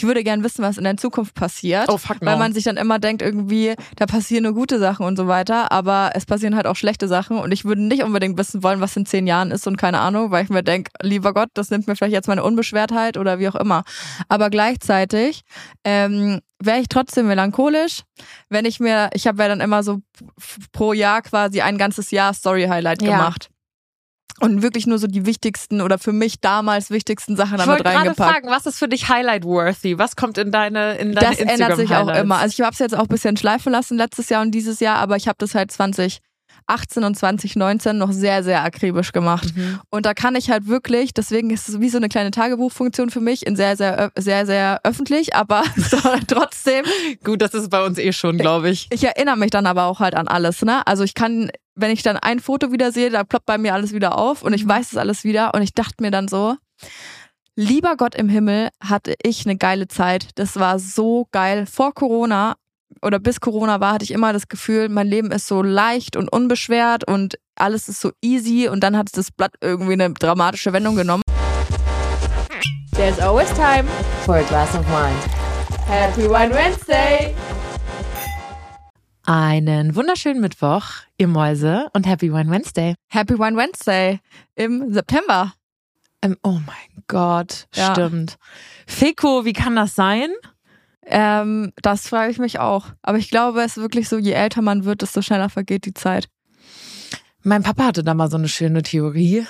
[0.00, 1.88] ich würde gern wissen, was in der Zukunft passiert.
[1.88, 2.30] Oh, fuck no.
[2.30, 5.72] Weil man sich dann immer denkt, irgendwie, da passieren nur gute Sachen und so weiter,
[5.72, 8.96] aber es passieren halt auch schlechte Sachen und ich würde nicht unbedingt wissen wollen, was
[8.96, 11.88] in zehn Jahren ist und keine Ahnung, weil ich mir denke, lieber Gott, das nimmt
[11.88, 13.82] mir vielleicht jetzt meine Unbeschwertheit oder wie auch immer.
[14.28, 15.42] Aber gleichzeitig
[15.82, 18.02] ähm, wäre ich trotzdem melancholisch,
[18.48, 19.98] wenn ich mir, ich habe ja dann immer so
[20.70, 23.10] pro Jahr quasi ein ganzes Jahr Story-Highlight Ja.
[23.12, 23.50] gemacht.
[24.40, 27.82] Und wirklich nur so die wichtigsten oder für mich damals wichtigsten Sachen Ich damit wollte
[27.84, 28.30] gerade reingepackt.
[28.32, 29.98] fragen, was ist für dich Highlight-worthy?
[29.98, 32.20] Was kommt in deine in deine Das ändert sich auch Instagram-Highlights?
[32.22, 32.36] immer.
[32.38, 34.98] Also ich habe es jetzt auch ein bisschen schleifen lassen letztes Jahr und dieses Jahr,
[34.98, 36.20] aber ich habe das halt 2018
[37.04, 39.56] und 2019 noch sehr, sehr akribisch gemacht.
[39.56, 39.80] Mhm.
[39.90, 43.20] Und da kann ich halt wirklich, deswegen ist es wie so eine kleine Tagebuchfunktion für
[43.20, 45.62] mich, in sehr, sehr, sehr, sehr öffentlich, aber
[46.28, 46.84] trotzdem,
[47.24, 48.86] Gut, das ist bei uns eh schon, glaube ich.
[48.92, 50.86] ich erinnere mich dann aber auch halt an alles, ne?
[50.86, 53.92] Also ich kann, wenn ich dann ein Foto wieder sehe, da ploppt bei mir alles
[53.92, 54.68] wieder auf und ich Mhm.
[54.70, 56.56] weiß es alles wieder und ich dachte mir dann so,
[57.56, 60.28] lieber Gott im Himmel, hatte ich eine geile Zeit.
[60.36, 61.66] Das war so geil.
[61.66, 62.56] Vor Corona
[63.02, 66.28] oder bis Corona war, hatte ich immer das Gefühl, mein Leben ist so leicht und
[66.32, 70.96] unbeschwert und alles ist so easy und dann hat das Blatt irgendwie eine dramatische Wendung
[70.96, 71.22] genommen.
[72.92, 73.84] There's always time
[74.24, 75.14] for a glass of wine.
[75.86, 77.34] Happy Wine Wednesday!
[79.30, 80.84] Einen wunderschönen Mittwoch,
[81.18, 82.94] ihr Mäuse, und Happy Wine Wednesday.
[83.08, 84.20] Happy Wine Wednesday
[84.54, 85.52] im September.
[86.22, 87.92] Ähm, oh mein Gott, Ja.
[87.92, 88.38] stimmt.
[88.86, 90.30] Feko, wie kann das sein?
[91.04, 92.86] Ähm, das frage ich mich auch.
[93.02, 95.92] Aber ich glaube, es ist wirklich so, je älter man wird, desto schneller vergeht die
[95.92, 96.30] Zeit.
[97.42, 99.46] Mein Papa hatte da mal so eine schöne Theorie,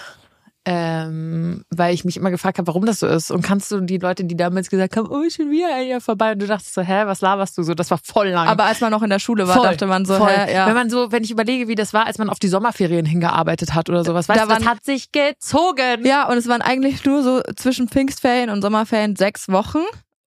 [0.70, 3.30] ähm, weil ich mich immer gefragt habe, warum das so ist.
[3.30, 6.32] Und kannst du die Leute, die damals gesagt haben, oh, schon wieder ein Jahr vorbei,
[6.32, 7.74] und du dachtest so, hä, was laberst du so?
[7.74, 8.48] Das war voll lang.
[8.48, 10.28] Aber als man noch in der Schule war, Voll, dachte man so, voll.
[10.30, 10.66] hä, ja.
[10.66, 13.74] Wenn man so, wenn ich überlege, wie das war, als man auf die Sommerferien hingearbeitet
[13.74, 16.04] hat oder sowas, weißt Da du, das waren- hat sich gezogen.
[16.04, 19.78] ja, und es waren eigentlich nur so zwischen Pfingstferien und Sommerferien sechs Wochen.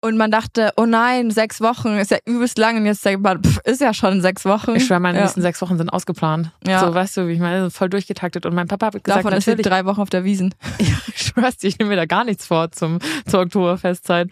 [0.06, 2.78] Und man dachte, oh nein, sechs Wochen ist ja übelst lang.
[2.78, 4.76] Und jetzt denkt man, pff, ist ja schon sechs Wochen.
[4.76, 5.24] Ich schwöre, meine ja.
[5.24, 6.52] nächsten sechs Wochen sind ausgeplant.
[6.68, 6.82] Ja.
[6.82, 8.46] So, weißt du, wie ich meine, voll durchgetaktet.
[8.46, 10.54] Und mein Papa hat gesagt, Davon ist natürlich, drei Wochen auf der Wiesen.
[10.78, 14.30] ich schwör's dir, ich nehme mir da gar nichts vor zum, zur Oktoberfestzeit.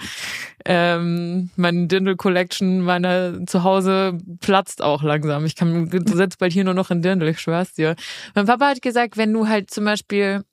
[0.64, 5.44] Ähm, meine Dirndl Collection, meine zu Hause platzt auch langsam.
[5.46, 7.96] Ich kann, du sitzt bald hier nur noch in Dirndl, ich schwör's dir.
[8.36, 10.44] Mein Papa hat gesagt, wenn du halt zum Beispiel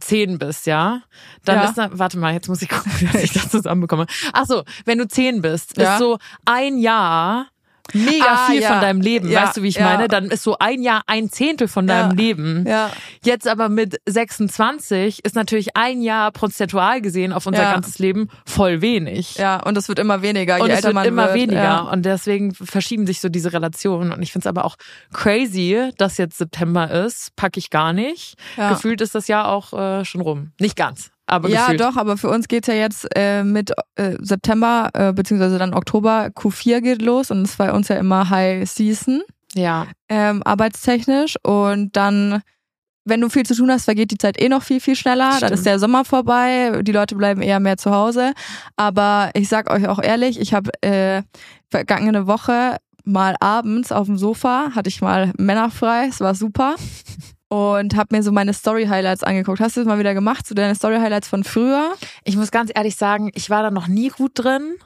[0.00, 1.02] zehn bist, ja,
[1.44, 1.64] dann Ja.
[1.64, 4.06] ist da, warte mal, jetzt muss ich gucken, wie ich das zusammenbekomme.
[4.32, 5.94] Ach so, wenn du zehn bist, Ja.
[5.94, 7.46] ist so ein Jahr
[7.92, 8.68] mega Ah, viel ja.
[8.72, 9.84] von deinem Leben, Ja, weißt du, wie ich ja.
[9.84, 10.08] meine?
[10.08, 12.16] Dann ist so ein Jahr ein Zehntel von deinem.
[12.16, 12.64] Leben.
[12.66, 12.90] Ja.
[13.24, 18.80] Jetzt aber mit 26 ist natürlich ein Jahr prozentual gesehen auf unser ganzes Leben voll
[18.82, 19.36] wenig.
[19.36, 21.34] Ja, und es wird immer weniger, je Und es älter wird man immer wird.
[21.36, 21.62] weniger.
[21.62, 21.80] Ja.
[21.80, 24.12] Und deswegen verschieben sich so diese Relationen.
[24.12, 24.76] Und ich finde es aber auch
[25.12, 27.34] crazy, dass jetzt September ist.
[27.36, 28.34] Packe ich gar nicht.
[28.56, 28.70] Ja.
[28.70, 30.52] Gefühlt ist das Jahr auch äh, schon rum.
[30.60, 31.80] Nicht ganz, aber Ja, gefühlt.
[31.80, 36.26] doch, aber für uns geht's ja jetzt äh, mit äh, September, äh, beziehungsweise dann Oktober,
[36.34, 39.22] Q4 geht los und es ist bei uns ja immer High Season,
[39.54, 41.36] Ja, ähm, arbeitstechnisch.
[41.42, 42.42] Und dann,
[43.04, 45.30] wenn du viel zu tun hast, vergeht die Zeit eh noch viel, viel schneller.
[45.30, 45.52] Dann Stimmt.
[45.52, 48.32] ist der Sommer vorbei, die Leute bleiben eher mehr zu Hause.
[48.76, 51.22] Aber ich sag euch auch ehrlich, ich habe äh,
[51.70, 56.76] vergangene Woche mal abends auf dem Sofa, hatte ich mal männerfrei, es war super.
[57.52, 59.60] Und habe mir so meine Story-Highlights angeguckt.
[59.60, 61.92] Hast du das mal wieder gemacht, so deine Story-Highlights von früher?
[62.24, 64.76] ich muss ganz ehrlich sagen, ich war da noch nie gut drin.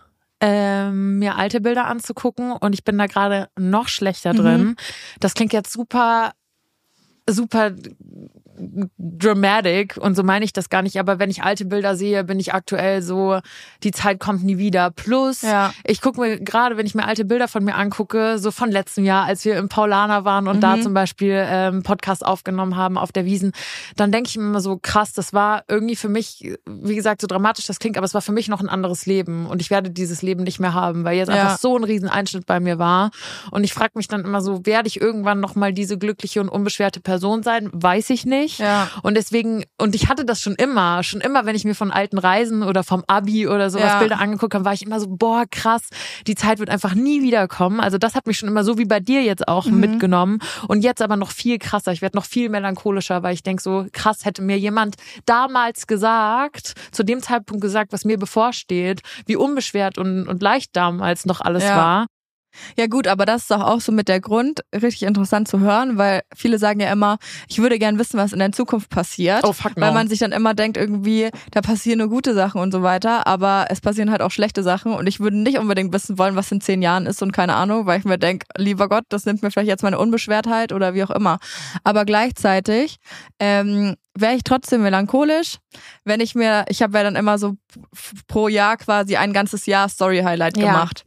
[0.41, 4.37] Ähm, mir alte Bilder anzugucken und ich bin da gerade noch schlechter Mhm.
[4.39, 4.77] drin.
[5.21, 6.33] Das klingt jetzt super,
[7.31, 7.71] super
[8.99, 12.39] dramatic und so meine ich das gar nicht, aber wenn ich alte Bilder sehe, bin
[12.41, 13.39] ich aktuell so,
[13.83, 14.91] die Zeit kommt nie wieder.
[14.91, 15.73] Plus, Ja.
[15.85, 19.05] ich gucke mir gerade, wenn ich mir alte Bilder von mir angucke, so von letztem
[19.05, 20.61] Jahr, als wir im Paulaner waren und Mhm.
[20.61, 23.53] da zum Beispiel ähm, Podcast aufgenommen haben auf der Wiesen,
[23.97, 27.27] dann denke ich mir immer so, krass, das war irgendwie für mich, wie gesagt, so
[27.27, 29.91] dramatisch das klingt, aber es war für mich noch ein anderes Leben und ich werde
[29.91, 31.35] dieses Leben nicht mehr haben, weil jetzt Ja.
[31.35, 33.11] einfach so ein riesen Einschnitt bei mir war
[33.51, 37.01] und ich frage mich dann immer so, werde ich irgendwann nochmal diese glückliche und unbeschwerte
[37.01, 37.69] Person sein?
[37.73, 38.46] Weiß ich nicht.
[38.59, 38.89] Ja.
[39.03, 42.19] Und deswegen, und ich hatte das schon immer, schon immer, wenn ich mir von alten
[42.19, 43.99] Reisen oder vom Abi oder sowas Ja.
[43.99, 45.83] Bilder angeguckt habe, war ich immer so, boah, krass,
[46.27, 47.81] die Zeit wird einfach nie wiederkommen.
[47.81, 49.81] Also das hat mich schon immer so wie bei dir jetzt auch Mhm.
[49.81, 50.39] mitgenommen.
[50.69, 51.93] Und jetzt aber noch viel krasser.
[51.93, 56.75] Ich werde noch viel melancholischer, weil ich denke so, krass, hätte mir jemand damals gesagt,
[56.93, 61.65] zu dem Zeitpunkt gesagt, was mir bevorsteht, wie unbeschwert und, und leicht damals noch alles
[61.65, 61.77] Ja.
[61.77, 62.07] war.
[62.79, 65.99] Ja gut, aber das ist doch auch so mit der Grund richtig interessant zu hören,
[65.99, 67.19] weil viele sagen ja immer,
[67.49, 69.83] ich würde gern wissen, was in der Zukunft passiert, Oh, fuck no.
[69.83, 73.27] weil man sich dann immer denkt irgendwie, da passieren nur gute Sachen und so weiter,
[73.27, 76.51] aber es passieren halt auch schlechte Sachen und ich würde nicht unbedingt wissen wollen, was
[76.53, 79.43] in zehn Jahren ist und keine Ahnung, weil ich mir denke, lieber Gott, das nimmt
[79.43, 81.39] mir vielleicht jetzt meine Unbeschwertheit oder wie auch immer.
[81.85, 82.97] Aber gleichzeitig
[83.39, 85.59] ähm, wäre ich trotzdem melancholisch,
[86.05, 87.57] wenn ich mir, ich habe ja dann immer so
[88.29, 90.67] pro Jahr quasi ein ganzes Jahr Story-Highlight Ja.
[90.73, 91.05] gemacht.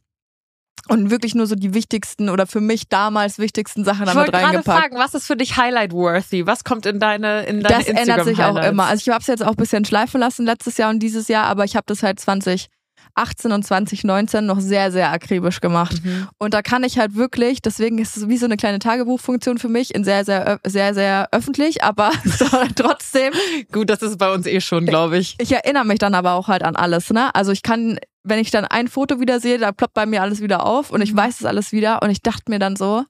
[0.89, 4.31] Und wirklich nur so die wichtigsten oder für mich damals wichtigsten Sachen Ich damit wollte
[4.31, 4.79] gerade reingepackt.
[4.81, 6.45] fragen, was ist für dich Highlight-worthy?
[6.47, 8.71] Was kommt in deine in deine Das ändert sich auch Instagram-Highlights?
[8.71, 8.85] immer.
[8.85, 11.45] Also ich habe es jetzt auch ein bisschen schleifen lassen letztes Jahr und dieses Jahr,
[11.45, 16.03] aber ich habe das halt 2018 und 2019 noch sehr, sehr akribisch gemacht.
[16.03, 16.27] Mhm.
[16.37, 19.69] Und da kann ich halt wirklich, deswegen ist es wie so eine kleine Tagebuchfunktion für
[19.69, 22.11] mich, in sehr, sehr, sehr, sehr öffentlich, aber
[22.75, 23.33] trotzdem,
[23.71, 25.35] Gut, das ist bei uns eh schon, glaube ich.
[25.39, 27.33] ich erinnere mich dann aber auch halt an alles, ne?
[27.35, 27.99] Also ich kann,
[28.29, 31.01] wenn ich dann ein Foto wieder sehe, da ploppt bei mir alles wieder auf und
[31.01, 31.17] ich Mhm.
[31.17, 33.03] weiß es alles wieder und ich dachte mir dann so,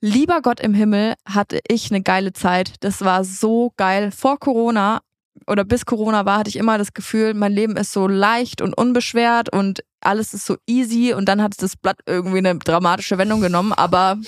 [0.00, 2.74] lieber Gott im Himmel, hatte ich eine geile Zeit.
[2.80, 4.10] Das war so geil.
[4.12, 5.00] Vor Corona
[5.46, 8.76] oder bis Corona war, hatte ich immer das Gefühl, mein Leben ist so leicht und
[8.76, 13.40] unbeschwert und alles ist so easy und dann hat das Blatt irgendwie eine dramatische Wendung
[13.40, 14.18] genommen, aber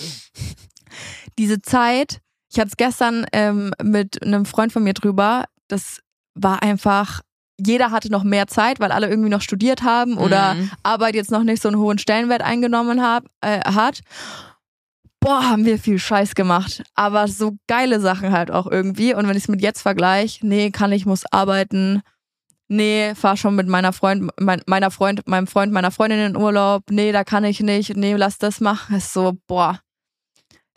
[1.39, 6.01] diese Zeit, ich hatte es gestern ähm, mit einem Freund von mir drüber, das
[6.35, 7.21] war einfach,
[7.59, 10.71] jeder hatte noch mehr Zeit, weil alle irgendwie noch studiert haben oder Mhm.
[10.83, 14.01] Arbeit jetzt noch nicht so einen hohen Stellenwert eingenommen hab, äh, hat.
[15.21, 16.85] Boah, haben wir viel Scheiß gemacht.
[16.95, 19.15] Aber so geile Sachen halt auch irgendwie.
[19.15, 22.03] Und wenn ich es mit jetzt vergleiche, nee, kann ich, muss arbeiten.
[22.69, 26.43] Nee, fahr schon mit meiner Freund, mein, meiner Freund, meinem Freund, meiner Freundin in den
[26.43, 26.85] Urlaub.
[26.91, 27.97] Nee, da kann ich nicht.
[27.97, 28.97] Nee, lass das machen.
[28.97, 29.81] Ist so, boah,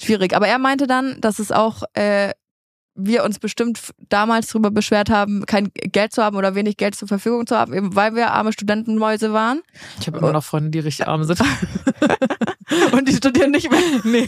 [0.01, 0.35] schwierig.
[0.35, 2.31] Aber er meinte dann, dass es auch äh,
[2.95, 3.79] wir uns bestimmt
[4.09, 7.73] damals darüber beschwert haben, kein Geld zu haben oder wenig Geld zur Verfügung zu haben,
[7.73, 9.61] eben weil wir arme Studentenmäuse waren.
[9.99, 11.41] Ich habe immer noch Freunde, die richtig arm sind.
[12.91, 13.81] Und die studieren nicht mehr.
[14.03, 14.27] Nee.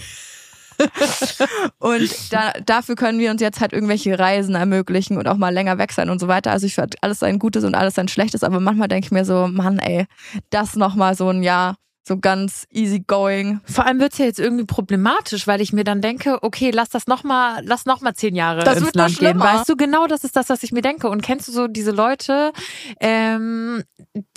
[1.78, 5.78] und da, dafür können wir uns jetzt halt irgendwelche Reisen ermöglichen und auch mal länger
[5.78, 6.52] weg sein und so weiter.
[6.52, 9.24] Also ich finde alles ein Gutes und alles ein Schlechtes, aber manchmal denke ich mir
[9.24, 10.08] so, Mann, ey,
[10.50, 13.62] das nochmal so ein Jahr, so ganz easy going.
[13.66, 17.08] Vor allem wird's ja jetzt irgendwie problematisch, weil ich mir dann denke, okay, lass das
[17.08, 19.28] noch mal, lass noch mal zehn Jahre Das ins wird noch Land gehen.
[19.30, 19.46] schlimmer.
[19.46, 21.10] Weißt du, genau das ist das, was ich mir denke.
[21.10, 22.52] Und kennst du so diese Leute,
[23.00, 23.84] ähm,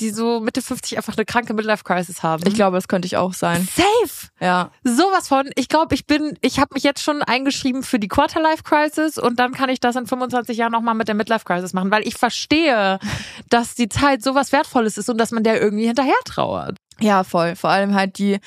[0.00, 2.44] die so Mitte 50 einfach eine kranke Midlife-Crisis haben?
[2.46, 3.66] Ich glaube, das könnte ich auch sein.
[3.74, 4.28] Safe!
[4.40, 4.70] Ja.
[4.84, 5.50] Sowas von.
[5.56, 9.52] Ich glaube, ich bin, ich habe mich jetzt schon eingeschrieben für die Quarterlife-Crisis und dann
[9.52, 12.98] kann ich das in 25 Jahren nochmal mit der Midlife-Crisis machen, weil ich verstehe,
[13.50, 16.76] dass die Zeit sowas Wertvolles ist und dass man der irgendwie hinterher trauert.
[17.00, 17.56] Ja, voll.
[17.56, 18.38] Vor allem halt die,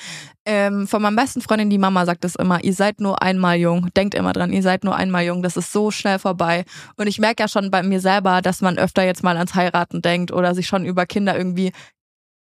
[0.44, 3.88] ähm, von meinem besten Freundin, die Mama sagt das immer, ihr seid nur einmal jung.
[3.96, 5.42] Denkt immer dran, ihr seid nur einmal jung.
[5.42, 6.64] Das ist so schnell vorbei.
[6.96, 10.02] Und ich merke ja schon bei mir selber, dass man öfter jetzt mal ans Heiraten
[10.02, 11.72] denkt oder sich schon über Kinder irgendwie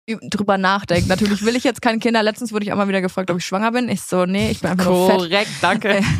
[0.07, 1.09] drüber nachdenkt.
[1.09, 2.23] Natürlich will ich jetzt keine Kinder.
[2.23, 3.89] Letztens wurde ich auch mal wieder gefragt, ob ich schwanger bin.
[3.89, 5.17] Ich so, nee, ich bin einfach nur fett.
[5.17, 6.01] Korrekt, danke.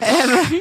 [0.00, 0.60] Ähm,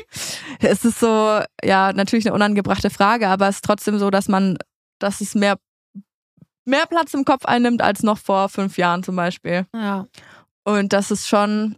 [0.60, 4.58] es ist so, ja, natürlich eine unangebrachte Frage, aber es ist trotzdem so, dass man,
[5.00, 5.58] dass es mehr,
[6.66, 9.66] mehr Platz im Kopf einnimmt als noch vor fünf Jahren zum Beispiel.
[9.76, 10.08] Ja.
[10.64, 11.76] Und das ist schon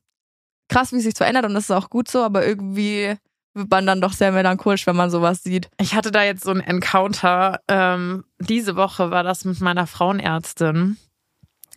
[0.70, 3.16] krass, wie es sich verändert und das ist auch gut so, aber irgendwie
[3.56, 5.70] wird man dann doch sehr melancholisch, wenn man sowas sieht.
[5.80, 7.62] Ich hatte da jetzt so ein Encounter.
[7.68, 10.98] Ähm, diese Woche war das mit meiner Frauenärztin.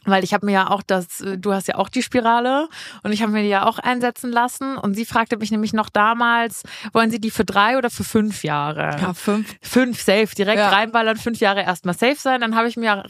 [0.04, 2.68] Weil ich habe mir ja auch das, äh, du hast ja auch die Spirale
[3.02, 5.90] und ich habe mir die ja auch einsetzen lassen und sie fragte mich nämlich noch
[5.90, 6.62] damals,
[6.92, 8.96] wollen Sie die für drei oder für fünf Jahre?
[9.14, 9.54] fünf.
[9.60, 10.68] Fünf safe, direkt Ja.
[10.70, 12.40] reinballern, fünf Jahre erstmal safe sein.
[12.40, 13.04] Dann habe ich mir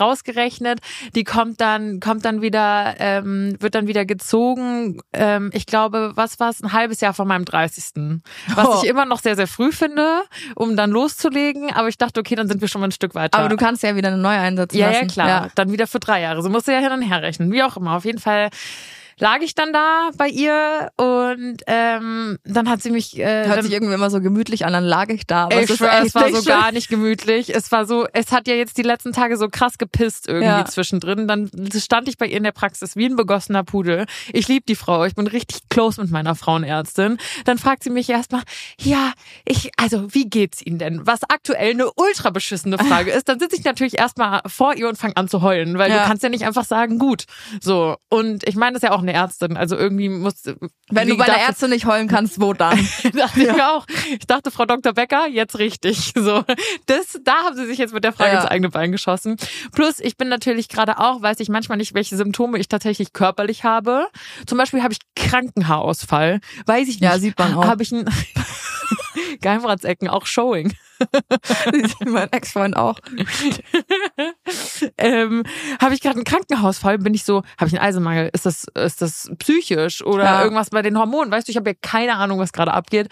[0.00, 0.80] rausgerechnet,
[1.14, 5.00] die kommt dann, kommt dann wieder, ähm, wird dann wieder gezogen.
[5.12, 6.62] Ähm, ich glaube, was war es?
[6.62, 8.20] Ein halbes Jahr vor meinem 30.
[8.54, 8.80] Was Oh.
[8.82, 10.22] ich immer noch sehr, sehr früh finde,
[10.54, 11.72] um dann loszulegen.
[11.72, 13.38] Aber ich dachte, okay, dann sind wir schon mal ein Stück weiter.
[13.38, 15.06] Aber du kannst ja wieder eine neue einsetzen ja, lassen.
[15.08, 15.48] ja, klar.
[15.54, 16.37] Dann wieder für drei Jahre.
[16.42, 17.52] So musst du ja hin und her rechnen.
[17.52, 17.96] Wie auch immer.
[17.96, 18.50] Auf jeden Fall
[19.18, 23.64] lag ich dann da bei ihr und ähm, dann hat sie mich äh, Hört dann,
[23.64, 25.44] sich irgendwie immer so gemütlich an, dann lag ich da.
[25.44, 27.54] Aber es ich ist schwör, es war nicht so gar nicht gemütlich.
[27.54, 30.64] Es war so, es hat ja jetzt die letzten Tage so krass gepisst irgendwie Ja.
[30.64, 31.28] zwischendrin.
[31.28, 34.06] Dann stand ich bei ihr in der Praxis wie ein begossener Pudel.
[34.32, 35.04] Ich liebe die Frau.
[35.04, 37.18] Ich bin richtig close mit meiner Frauenärztin.
[37.44, 38.42] Dann fragt sie mich erstmal,
[38.80, 39.12] ja,
[39.44, 41.06] ich, also wie geht's Ihnen denn?
[41.06, 44.96] Was aktuell eine ultra beschissene Frage ist, dann sitze ich natürlich erstmal vor ihr und
[44.96, 45.98] fange an zu heulen, weil Ja.
[46.02, 47.24] du kannst ja nicht einfach sagen, gut.
[47.60, 47.96] So.
[48.08, 49.56] Und ich meine, das ja auch eine Ärztin.
[49.56, 50.44] Also irgendwie muss.
[50.90, 52.78] Wenn du bei der Ärztin nicht heulen kannst, wo dann?
[53.14, 53.86] dachte ich auch.
[54.10, 54.92] Ich dachte, Frau Dr.
[54.92, 56.12] Becker, jetzt richtig.
[56.28, 56.42] So,
[56.86, 58.40] das, da haben sie sich jetzt mit der Frage Ja.
[58.40, 59.36] ins eigene Bein geschossen.
[59.72, 63.64] Plus, ich bin natürlich gerade auch, weiß ich manchmal nicht, welche Symptome ich tatsächlich körperlich
[63.64, 64.08] habe.
[64.46, 66.40] Zum Beispiel habe ich Krankenhaarausfall.
[66.66, 67.02] Weiß ich nicht.
[67.02, 67.66] Ja, sieht man auch.
[67.66, 68.04] Habe ich ein
[69.40, 70.74] Geheimratsecken, auch Showing.
[72.06, 72.98] mein Ex-Freund auch.
[74.96, 75.42] ähm,
[75.80, 78.30] habe ich gerade einen Krankenhausfall, bin ich so, habe ich einen Eisenmangel?
[78.32, 80.42] Ist das, ist das psychisch oder Ja.
[80.42, 81.30] irgendwas bei den Hormonen?
[81.30, 83.08] Weißt du, ich habe ja keine Ahnung, was gerade abgeht.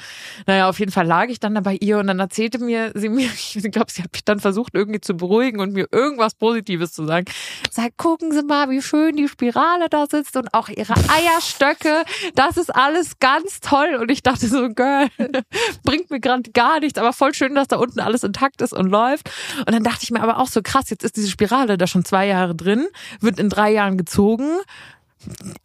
[0.47, 3.09] Naja, auf jeden Fall lag ich dann da bei ihr und dann erzählte mir sie
[3.09, 6.93] mir, ich glaube, sie hat mich dann versucht irgendwie zu beruhigen und mir irgendwas Positives
[6.93, 7.27] zu sagen.
[7.71, 12.05] Sag, gucken Sie mal, wie schön die Spirale da sitzt und auch ihre Eierstöcke.
[12.35, 13.99] Das ist alles ganz toll.
[14.01, 15.09] Und ich dachte so, Girl,
[15.85, 18.91] bringt mir gerade gar nichts, aber voll schön, dass da unten alles intakt ist und
[18.91, 19.31] läuft.
[19.59, 22.05] Und dann dachte ich mir aber auch so krass, jetzt ist diese Spirale da schon
[22.05, 22.87] zwei Jahre drin,
[23.21, 24.49] wird in drei Jahren gezogen.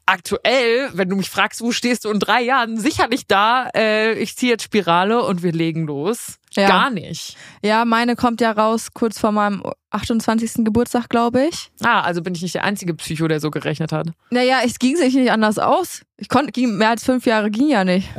[0.06, 4.36] Aktuell, wenn du mich fragst, wo stehst du in drei Jahren, sicherlich da, äh, ich
[4.36, 6.40] ziehe jetzt Spirale und wir legen los.
[6.54, 6.68] Ja.
[6.68, 7.38] Gar nicht.
[7.62, 10.66] Ja, meine kommt ja raus kurz vor meinem 28.
[10.66, 11.72] Geburtstag, glaube ich.
[11.82, 14.08] Ah, also bin ich nicht der einzige Psycho, der so gerechnet hat.
[14.32, 16.02] Naja, es ging sich nicht anders aus.
[16.18, 18.10] Ich konnte, ging, mehr als fünf Jahre ging ja nicht.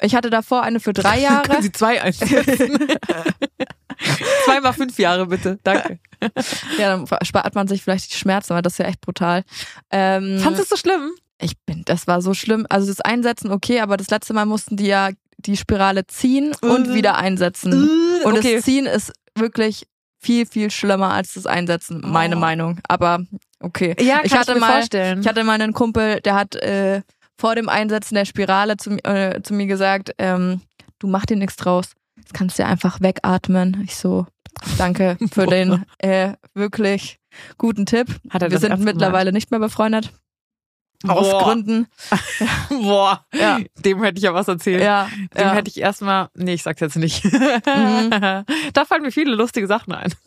[0.00, 1.42] Ich hatte davor eine für drei Jahre.
[1.48, 2.88] Können Sie zwei einsetzen?
[4.44, 5.58] Zweimal fünf Jahre bitte.
[5.62, 5.98] Danke.
[6.78, 9.44] ja, dann spart man sich vielleicht die Schmerzen, aber das ist ja echt brutal.
[9.90, 11.10] Ähm, Fandest du es so schlimm?
[11.40, 12.66] ich bin, das war so schlimm.
[12.70, 16.88] Also das Einsetzen okay, aber das letzte Mal mussten die ja die Spirale ziehen und
[16.88, 16.94] Äh.
[16.94, 17.88] wieder einsetzen.
[18.24, 18.56] Und okay.
[18.56, 19.86] das Ziehen ist wirklich
[20.20, 22.40] viel, viel schlimmer als das Einsetzen, meine Oh.
[22.40, 22.78] Meinung.
[22.88, 23.20] Aber
[23.60, 23.94] okay.
[24.00, 25.20] ja, ich kann hatte mir mal- vorstellen.
[25.20, 27.02] Ich hatte mal einen Kumpel, der hat äh,
[27.38, 30.60] vor dem Einsetzen der Spirale zu, äh, zu mir gesagt, ähm,
[30.98, 31.92] du mach dir nichts draus.
[32.16, 33.82] Das kannst du einfach wegatmen.
[33.84, 34.26] Ich so,
[34.78, 37.18] danke für den äh, wirklich
[37.58, 38.08] guten Tipp.
[38.30, 40.12] Hat er Wir das sind mittlerweile nicht mehr befreundet.
[41.08, 41.42] Aus Boah.
[41.44, 41.86] Gründen.
[42.70, 43.58] Boah, Ja.
[43.84, 44.82] dem hätte ich ja was erzählt.
[44.82, 45.52] Ja, Dem ja.
[45.52, 47.24] hätte ich erstmal, nee, ich sag's jetzt nicht.
[47.24, 48.10] Mhm.
[48.72, 50.12] da fallen mir viele lustige Sachen ein.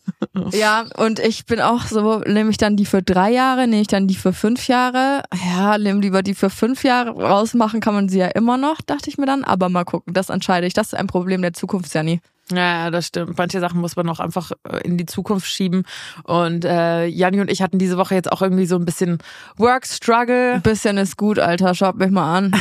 [0.52, 3.88] Ja, und ich bin auch so, nehme ich dann die für drei Jahre, nehme ich
[3.88, 5.24] dann die für fünf Jahre.
[5.56, 7.12] Ja, nehme lieber die für fünf Jahre.
[7.12, 9.44] Rausmachen kann man sie ja immer noch, dachte ich mir dann.
[9.44, 10.74] Aber mal gucken, das entscheide ich.
[10.74, 12.22] Das ist ein Problem der Zukunft, Janni.
[12.52, 13.38] Ja, das stimmt.
[13.38, 15.84] Manche Sachen muss man auch einfach äh, in die Zukunft schieben.
[16.24, 19.18] Und äh, Janni und ich hatten diese Woche jetzt auch irgendwie so ein bisschen
[19.58, 20.54] Work-Struggle.
[20.54, 21.76] Ein bisschen ist gut, Alter.
[21.76, 22.56] Schaut mich mal an.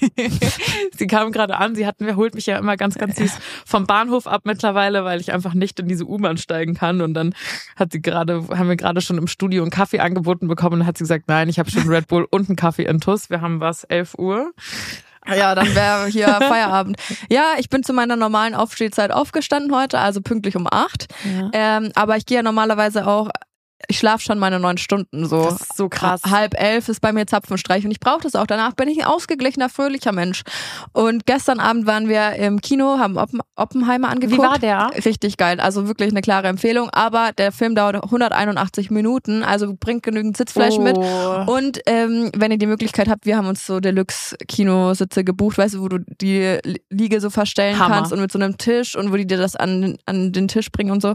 [0.96, 3.32] sie kam gerade an, sie hat mir, holt mich ja immer ganz, ganz süß
[3.66, 7.00] vom Bahnhof ab mittlerweile, weil ich einfach nicht in diese U-Bahn steigen kann.
[7.00, 7.34] Und dann
[7.74, 10.98] hat sie gerade, haben wir gerade schon im Studio einen Kaffee angeboten bekommen und hat
[10.98, 13.30] sie gesagt, nein, ich habe schon Red Bull und einen Kaffee in Tuss.
[13.30, 14.52] Wir haben was, 11 Uhr.
[15.26, 16.96] Ja, dann wäre hier Feierabend.
[17.30, 21.06] Ja, ich bin zu meiner normalen Aufstehzeit aufgestanden heute, also pünktlich um acht.
[21.52, 23.30] Ähm, aber ich gehe ja normalerweise auch,
[23.88, 25.44] ich schlafe schon meine neun Stunden so.
[25.44, 26.22] Das ist so krass.
[26.28, 28.46] Halb elf ist bei mir Zapfenstreich und ich brauche das auch.
[28.46, 30.42] Danach bin ich ein ausgeglichener, fröhlicher Mensch.
[30.92, 34.38] Und gestern Abend waren wir im Kino, haben Oppen Oppenheimer angeguckt.
[34.38, 34.90] Wie war der?
[35.04, 35.60] Richtig geil.
[35.60, 36.90] Also wirklich eine klare Empfehlung.
[36.90, 40.96] Aber der Film dauert 181 Minuten, also bringt genügend Sitzfleisch mit.
[40.96, 41.44] Oh.
[41.46, 45.82] Und ähm, wenn ihr die Möglichkeit habt, wir haben uns so Deluxe-Kinositze gebucht, weißt du,
[45.82, 46.58] wo du die
[46.90, 47.96] Liege so verstellen Hammer.
[47.96, 50.70] kannst und mit so einem Tisch und wo die dir das an, an den Tisch
[50.72, 51.14] bringen und so.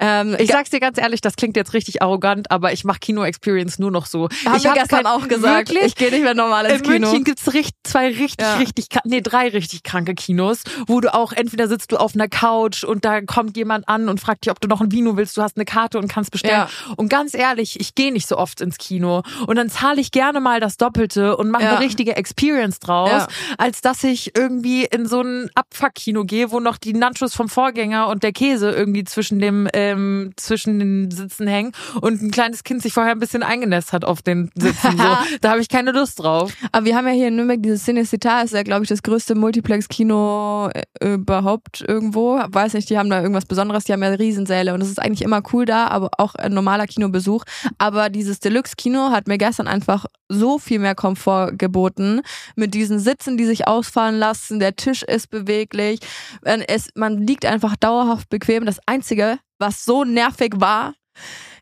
[0.00, 3.78] Ähm, Ich sag's dir ganz ehrlich, das klingt jetzt richtig arrogant, aber ich mache Kino-Experience
[3.78, 4.28] nur noch so.
[4.46, 5.84] haben ich wir gestern auch gesagt, Wirklich?
[5.88, 7.06] ich gehe nicht mehr normal ins in Kino.
[7.08, 8.54] München gibt's richt, zwei richtig, Ja.
[8.56, 12.82] richtig, nee, drei richtig kranke Kinos, wo du auch entweder sitzt du auf einer Couch
[12.82, 15.36] und da kommt jemand an und fragt dich, ob du noch ein Vino willst.
[15.36, 16.54] Du hast eine Karte und kannst bestellen.
[16.54, 16.68] Ja.
[16.96, 20.40] Und ganz ehrlich, ich gehe nicht so oft ins Kino und dann zahle ich gerne
[20.40, 21.70] mal das Doppelte und mache Ja.
[21.76, 23.26] eine richtige Experience draus,
[23.58, 28.08] als dass ich irgendwie in so ein Abfuck-Kino gehe, wo noch die Nachos vom Vorgänger
[28.08, 32.82] und der Käse irgendwie zwischen dem ähm, zwischen den Sitzen hängen und ein kleines Kind
[32.82, 34.96] sich vorher ein bisschen eingenässt hat auf den Sitzen.
[34.96, 35.16] So.
[35.40, 36.52] da habe ich keine Lust drauf.
[36.72, 39.34] Aber wir haben ja hier in Nürnberg dieses Cinecittà, ist ja, glaube ich, das größte
[39.34, 42.40] Multiplex-Kino äh, überhaupt irgendwo.
[42.48, 45.22] Weiß nicht, die haben da irgendwas Besonderes, die haben ja Riesensäle und es ist eigentlich
[45.22, 47.44] immer cool da, aber auch ein normaler Kinobesuch.
[47.78, 52.20] Aber dieses Deluxe-Kino hat mir gestern einfach so viel mehr Komfort geboten.
[52.56, 56.00] Mit diesen Sitzen, die sich ausfallen lassen, der Tisch ist beweglich,
[56.44, 58.64] man, es, man liegt einfach dauerhaft bequem.
[58.64, 60.94] Das Einzige, was so nervig war,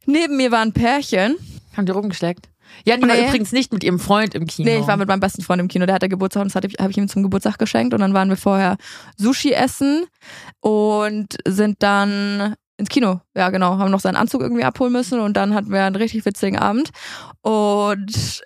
[0.06, 1.36] neben mir war ein Pärchen.
[1.76, 2.48] Haben die rumgeschleckt?
[2.84, 3.26] Ja, die war Nee.
[3.26, 4.70] übrigens nicht mit ihrem Freund im Kino.
[4.70, 6.90] Nee, ich war mit meinem besten Freund im Kino, der hatte Geburtstag und das habe
[6.90, 8.76] ich ihm zum Geburtstag geschenkt und dann waren wir vorher
[9.16, 10.04] Sushi essen
[10.60, 13.20] und sind dann ins Kino.
[13.34, 16.24] Ja, genau, haben noch seinen Anzug irgendwie abholen müssen und dann hatten wir einen richtig
[16.24, 16.90] witzigen Abend
[17.42, 18.42] und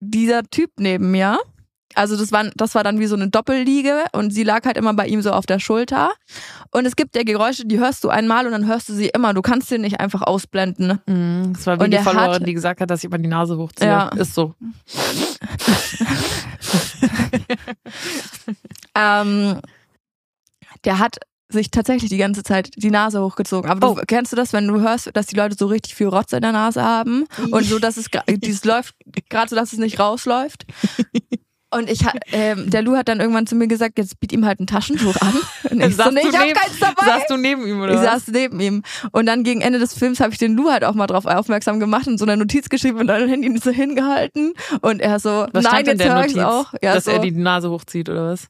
[0.00, 1.38] dieser Typ neben mir,
[1.96, 4.94] also das war, das war dann wie so eine Doppelliege und sie lag halt immer
[4.94, 6.10] bei ihm so auf der Schulter
[6.70, 9.34] und es gibt ja Geräusche, die hörst du einmal und dann hörst du sie immer.
[9.34, 11.00] Du kannst sie nicht einfach ausblenden.
[11.06, 13.28] Mhm, das war wie Und die Followerin, hat- die gesagt hat, dass ich immer die
[13.28, 13.88] Nase hochziehe.
[13.88, 14.08] Ja.
[14.10, 14.54] Ist so.
[18.94, 19.60] Ähm,
[20.84, 21.16] der hat
[21.48, 23.70] sich tatsächlich die ganze Zeit die Nase hochgezogen.
[23.70, 24.04] Aber du, Oh.
[24.06, 26.52] kennst du das, wenn du hörst, dass die Leute so richtig viel Rotz in der
[26.52, 28.94] Nase haben und so, dass es dieses läuft
[29.28, 30.66] gerade so, dass es nicht rausläuft?
[31.70, 32.00] Und ich,
[32.32, 35.16] ähm, der Lou hat dann irgendwann zu mir gesagt, jetzt biet ihm halt ein Taschentuch
[35.20, 35.34] an.
[35.70, 37.04] Und ich so, nee, ich hab neben- keins dabei.
[37.04, 38.82] Saßt du neben ihm oder Ich saß neben ihm.
[39.10, 41.80] Und dann gegen Ende des Films habe ich den Lou halt auch mal drauf aufmerksam
[41.80, 44.52] gemacht und so eine Notiz geschrieben und dann Handy so hingehalten.
[44.80, 46.72] Und er so, Was nein, jetzt hör ich's auch.
[46.82, 48.46] Ja, dass so, er die Nase hochzieht oder was?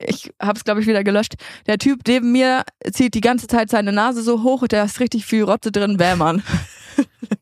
[0.00, 1.34] ich habe es, glaube ich, wieder gelöscht.
[1.66, 4.98] Der Typ neben mir zieht die ganze Zeit seine Nase so hoch und da ist
[4.98, 6.42] richtig viel Rotze drin, Bämern.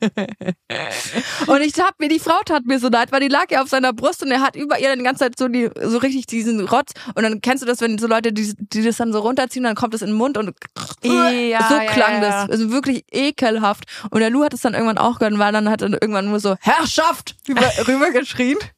[1.47, 3.69] und ich hab mir, die Frau tat mir so leid, weil die lag ja auf
[3.69, 6.27] seiner Brust und er hat über ihr dann die ganze Zeit so die, so richtig
[6.27, 6.93] diesen Rotz.
[7.15, 9.75] Und dann kennst du das, wenn so Leute, die, die das dann so runterziehen, dann
[9.75, 10.55] kommt das in den Mund und
[11.03, 12.21] Ja, so klang ja.
[12.21, 12.51] das.
[12.51, 13.85] Also wirklich ekelhaft.
[14.11, 16.41] Und der Lou hat es dann irgendwann auch gehört, weil dann hat er irgendwann nur
[16.41, 18.59] so Herrschaft rüber, rübergeschrien.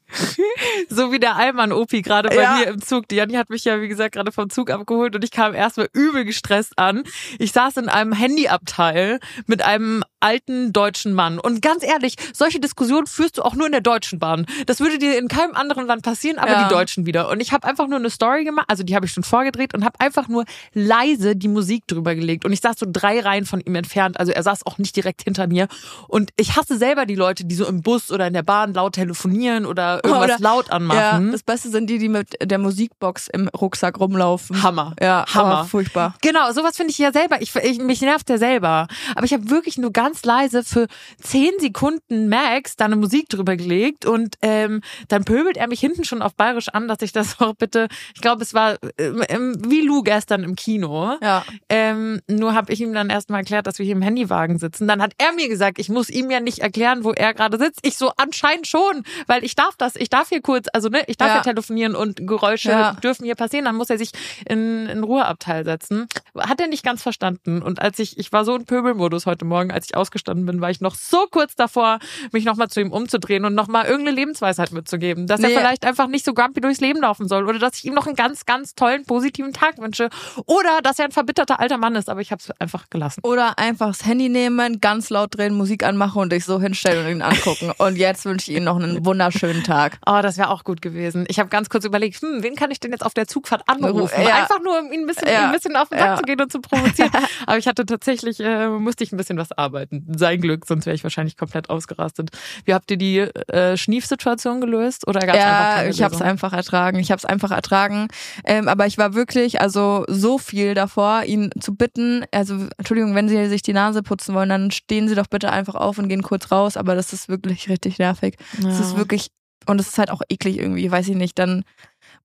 [0.90, 2.56] So wie der Allmann-Opi gerade bei Ja.
[2.56, 3.08] mir im Zug.
[3.08, 5.88] Die Janni hat mich ja, wie gesagt, gerade vom Zug abgeholt und ich kam erstmal
[5.94, 7.04] übel gestresst an.
[7.38, 11.38] Ich saß in einem Handyabteil mit einem alten deutschen Mann.
[11.38, 14.46] Und ganz ehrlich, solche Diskussionen führst du auch nur in der deutschen Bahn.
[14.66, 16.62] Das würde dir in keinem anderen Land passieren, aber Ja.
[16.68, 17.28] die Deutschen wieder.
[17.28, 19.84] Und ich habe einfach nur eine Story gemacht, also die habe ich schon vorgedreht und
[19.84, 22.44] habe einfach nur leise die Musik drüber gelegt.
[22.44, 24.18] Und ich saß so drei Reihen von ihm entfernt.
[24.18, 25.68] Also er saß auch nicht direkt hinter mir.
[26.08, 28.94] Und ich hasse selber die Leute, die so im Bus oder in der Bahn laut
[28.94, 31.32] telefonieren oder irgendwas Oder- laut Ja, anmachen.
[31.32, 34.62] das Beste sind die, die mit der Musikbox im Rucksack rumlaufen.
[34.62, 34.94] Hammer.
[35.00, 35.62] Ja, Hammer.
[35.64, 36.14] Oh, furchtbar.
[36.22, 37.40] Genau, sowas finde ich ja selber.
[37.40, 38.86] Ich, ich, mich nervt ja selber.
[39.14, 40.86] Aber ich habe wirklich nur ganz leise für
[41.20, 46.04] zehn Sekunden Max da eine Musik drüber gelegt und ähm, dann pöbelt er mich hinten
[46.04, 49.56] schon auf Bayerisch an, dass ich das auch bitte, ich glaube, es war ähm, ähm,
[49.66, 51.16] wie Lou gestern im Kino.
[51.22, 51.44] Ja.
[51.68, 54.86] Ähm, nur habe ich ihm dann erstmal erklärt, dass wir hier im Handywagen sitzen.
[54.88, 57.80] Dann hat er mir gesagt, ich muss ihm ja nicht erklären, wo er gerade sitzt.
[57.86, 61.16] Ich so anscheinend schon, weil ich darf das, ich darf hier kurz, also ne, ich
[61.16, 61.36] darf Ja.
[61.36, 62.92] ja telefonieren und Geräusche Ja.
[62.94, 63.64] dürfen hier passieren.
[63.64, 64.10] Dann muss er sich
[64.48, 66.06] in, in Ruheabteil setzen.
[66.36, 67.62] Hat er nicht ganz verstanden.
[67.62, 70.70] Und als ich, ich war so in Pöbelmodus heute Morgen, als ich ausgestanden bin, war
[70.70, 71.98] ich noch so kurz davor,
[72.32, 75.52] mich nochmal zu ihm umzudrehen und nochmal irgendeine Lebensweisheit mitzugeben, dass Nee.
[75.52, 78.06] er vielleicht einfach nicht so grumpy durchs Leben laufen soll oder dass ich ihm noch
[78.06, 80.08] einen ganz, ganz tollen, positiven Tag wünsche
[80.46, 82.08] oder dass er ein verbitterter alter Mann ist.
[82.10, 83.20] Aber ich habe es einfach gelassen.
[83.22, 87.12] Oder einfach das Handy nehmen, ganz laut drehen, Musik anmachen und dich so hinstellen und
[87.12, 87.72] ihn angucken.
[87.78, 89.98] und jetzt wünsche ich Ihnen noch einen wunderschönen Tag.
[90.06, 91.24] Oh, das wäre auch gut gewesen.
[91.28, 94.22] Ich habe ganz kurz überlegt, hm, wen kann ich denn jetzt auf der Zugfahrt anrufen?
[94.22, 94.36] Ja.
[94.42, 95.40] Einfach nur, um ihn ein bisschen, Ja.
[95.40, 96.16] ihm ein bisschen auf den Sack Ja.
[96.16, 97.10] zu gehen und zu provozieren.
[97.46, 99.91] Aber ich hatte tatsächlich, äh, musste ich ein bisschen was arbeiten.
[100.16, 102.30] Sein Glück, sonst wäre ich wahrscheinlich komplett ausgerastet.
[102.64, 105.06] Wie habt ihr die äh, Schniefsituation gelöst?
[105.06, 106.98] Oder gab's einfach Ja, keine ich habe es einfach ertragen.
[106.98, 108.08] Ich habe es einfach ertragen.
[108.44, 112.24] Ähm, aber ich war wirklich, also so viel davor, ihn zu bitten.
[112.32, 115.74] Also Entschuldigung, wenn Sie sich die Nase putzen wollen, dann stehen Sie doch bitte einfach
[115.74, 116.76] auf und gehen kurz raus.
[116.76, 118.36] Aber das ist wirklich richtig nervig.
[118.58, 118.96] Es ist Ja.
[118.98, 119.28] wirklich
[119.66, 121.38] und es ist halt auch eklig irgendwie, weiß ich nicht.
[121.38, 121.62] Dann,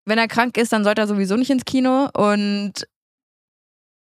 [0.05, 2.73] wenn er krank ist, dann sollte er sowieso nicht ins Kino und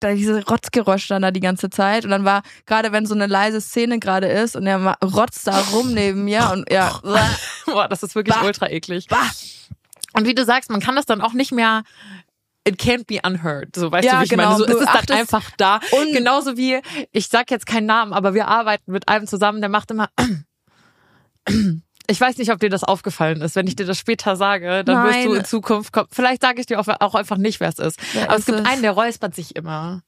[0.01, 3.27] da diese Rotzgeräusche dann da die ganze Zeit und dann war gerade wenn so eine
[3.27, 7.01] leise Szene gerade ist und er rotzt da rum neben mir und ja
[7.67, 8.45] Boah, das ist wirklich Bah.
[8.45, 9.07] ultra eklig.
[9.09, 9.31] Bah.
[10.13, 11.83] Und wie du sagst, man kann das dann auch nicht mehr
[12.69, 13.77] It can't be unheard.
[13.77, 14.45] So, weißt Ja, du, wie ich genau.
[14.45, 14.57] meine?
[14.59, 15.79] So, Du es ist dann einfach da.
[15.93, 16.81] Und- Genauso wie,
[17.13, 20.09] ich sag jetzt keinen Namen, aber wir arbeiten mit einem zusammen, der macht immer
[22.09, 23.57] Ich weiß nicht, ob dir das aufgefallen ist.
[23.57, 25.39] Wenn ich dir das später sage, dann wirst du Nein.
[25.39, 26.09] in Zukunft kommen.
[26.11, 28.01] Vielleicht sage ich dir auch, auch einfach nicht, wer es ist.
[28.13, 28.67] Wer Aber es ist gibt es?
[28.67, 30.03] einen, der räuspert sich immer.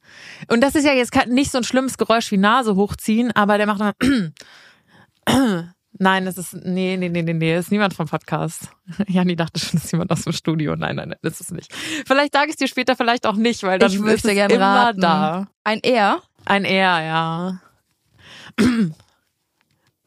[0.48, 3.66] Und das ist ja jetzt nicht so ein schlimmes Geräusch wie Nase hochziehen, aber der
[3.66, 4.32] macht immer
[6.00, 8.70] Nein, es ist, nee, nee, nee, nee, nee, es ist niemand vom Podcast.
[9.08, 10.76] Jani dachte schon, es ist jemand aus dem Studio.
[10.76, 11.72] Nein, nein, nein, das ist nicht.
[12.06, 14.54] Vielleicht sage ich es dir später, vielleicht auch nicht, weil dann ich ist es gerne
[14.54, 15.00] immer raten.
[15.00, 15.48] da.
[15.64, 16.22] Ein Er?
[16.44, 17.60] Ein Er, ja.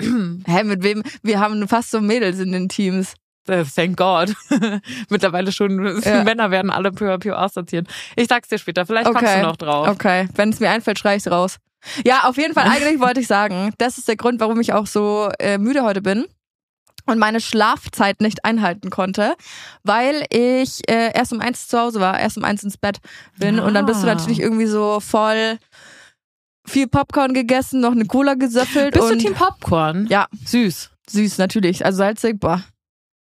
[0.46, 1.04] Hä, mit wem?
[1.24, 3.14] Wir haben fast so Mädels in den Teams.
[3.48, 4.34] Äh, Thank God.
[5.10, 6.24] Mittlerweile schon, Ja.
[6.24, 7.88] Männer werden alle peu à peu aussortiert.
[8.16, 9.88] Ich sag's dir später, vielleicht kommst du noch drauf.
[9.88, 11.58] Okay, wenn es mir einfällt, schrei ich's raus.
[12.06, 14.86] Ja, auf jeden Fall, eigentlich wollte ich sagen, das ist der Grund, warum ich auch
[14.86, 16.26] so äh, müde heute bin
[17.08, 19.34] und meine Schlafzeit nicht einhalten konnte,
[19.84, 23.00] weil ich äh, erst um eins zu Hause war, erst um eins ins Bett
[23.40, 24.14] bin und dann bist du Ah.
[24.14, 25.58] natürlich irgendwie so voll
[26.66, 30.08] viel Popcorn gegessen, noch eine Cola gesöffelt Bist und du Team Popcorn?
[30.08, 30.28] Ja.
[30.46, 30.92] Süß.
[31.10, 32.64] süß natürlich, also salzig, boah.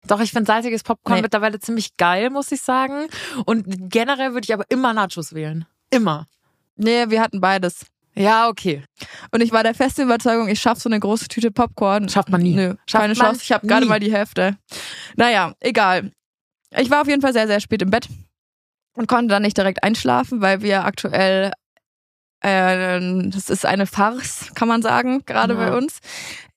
[0.07, 1.21] Doch, ich finde salziges Popcorn Nee.
[1.23, 3.07] mittlerweile ziemlich geil, muss ich sagen.
[3.45, 5.65] Und generell würde ich aber immer Nachos wählen.
[5.89, 6.27] Immer.
[6.75, 7.85] Nee, wir hatten beides.
[8.13, 8.83] Ja, okay.
[9.31, 12.07] Und ich war der festen Überzeugung, ich schaff so eine große Tüte Popcorn.
[12.07, 12.53] Schafft man nie.
[12.53, 13.41] Nö, Schafft keine man Chance.
[13.43, 14.57] Ich habe gerade mal die Hälfte.
[15.15, 16.11] Naja, egal.
[16.77, 18.07] Ich war auf jeden Fall sehr, sehr spät im Bett
[18.93, 21.51] und konnte dann nicht direkt einschlafen, weil wir aktuell,
[22.41, 25.59] äh, das ist eine Farce, kann man sagen, gerade Ja.
[25.69, 25.99] bei uns.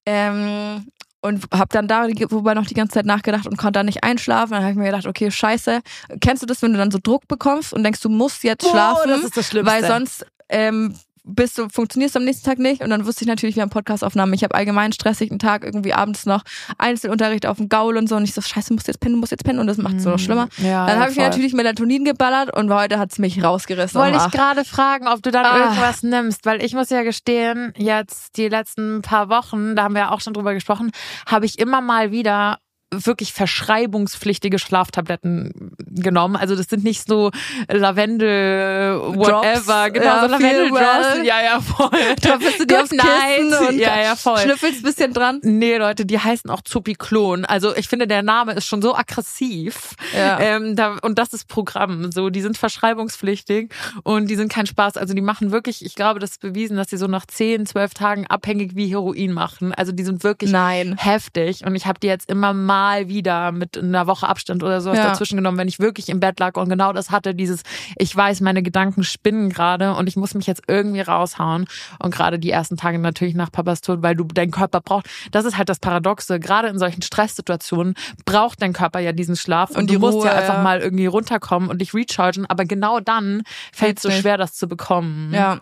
[0.06, 0.86] Ähm,
[1.20, 4.52] und habe dann darüber noch die ganze Zeit nachgedacht und konnte dann nicht einschlafen.
[4.52, 5.80] Dann habe ich mir gedacht, okay, scheiße.
[6.20, 9.02] Kennst du das, wenn du dann so Druck bekommst und denkst, du musst jetzt schlafen?
[9.04, 9.72] Oh, das ist das Schlimmste.
[9.72, 10.94] weil sonst ähm,
[11.28, 14.34] bist du, funktionierst am nächsten Tag nicht und dann wusste ich natürlich, wir haben Podcastaufnahmen.
[14.34, 16.42] Ich habe allgemein stressigen Tag, irgendwie abends noch
[16.78, 19.20] Einzelunterricht auf dem Gaul und so und ich so, scheiße, du musst jetzt pennen, du
[19.20, 20.48] musst jetzt pennen und das macht es so noch schlimmer.
[20.58, 24.00] Ja, dann habe ich mir natürlich Melatonin geballert und heute hat's mich rausgerissen.
[24.00, 25.58] Wollte ich gerade fragen, ob du dann Ah.
[25.64, 30.02] irgendwas nimmst, weil ich muss ja gestehen, jetzt die letzten paar Wochen, da haben wir
[30.02, 30.90] ja auch schon drüber gesprochen,
[31.26, 32.58] habe ich immer mal wieder
[32.90, 36.36] wirklich verschreibungspflichtige Schlaftabletten genommen.
[36.36, 37.30] Also das sind nicht so
[37.68, 41.16] Lavendel, whatever, Drops, genau, ja, so Lavendel Drops.
[41.24, 41.90] Ja, ja, voll.
[42.22, 44.38] Da bist du dir aufs Kissen und ja, ja, voll.
[44.38, 45.40] schnüffelst ein bisschen dran.
[45.42, 47.44] Nee, Leute, die heißen auch Zupiklon.
[47.44, 49.94] Also ich finde, der Name ist schon so aggressiv.
[50.16, 50.40] Ja.
[50.40, 52.10] Ähm, da, und das ist Programm.
[52.10, 53.70] So, die sind verschreibungspflichtig
[54.02, 54.96] und die sind kein Spaß.
[54.96, 57.94] Also die machen wirklich, ich glaube, das ist bewiesen, dass sie so nach 10, 12
[57.94, 59.74] Tagen abhängig wie Heroin machen.
[59.74, 60.96] Also die sind wirklich Nein.
[60.98, 61.64] heftig.
[61.64, 65.08] Und ich habe die jetzt immer mal wieder mit einer Woche Abstand oder sowas Ja.
[65.08, 67.62] dazwischen genommen, wenn ich wirklich im Bett lag und genau das hatte, dieses,
[67.96, 71.66] ich weiß, meine Gedanken spinnen gerade und ich muss mich jetzt irgendwie raushauen.
[71.98, 75.06] Und gerade die ersten Tage natürlich nach Papas Tod, weil du dein Körper braucht.
[75.30, 76.40] Das ist halt das Paradoxe.
[76.40, 80.14] Gerade in solchen Stresssituationen braucht dein Körper ja diesen Schlaf und, Und du die musst
[80.16, 80.62] Ruhe, ja einfach ja.
[80.62, 82.46] mal irgendwie runterkommen und dich rechargen.
[82.46, 85.32] Aber genau dann fällt es so schwer, das zu bekommen.
[85.32, 85.60] Ja.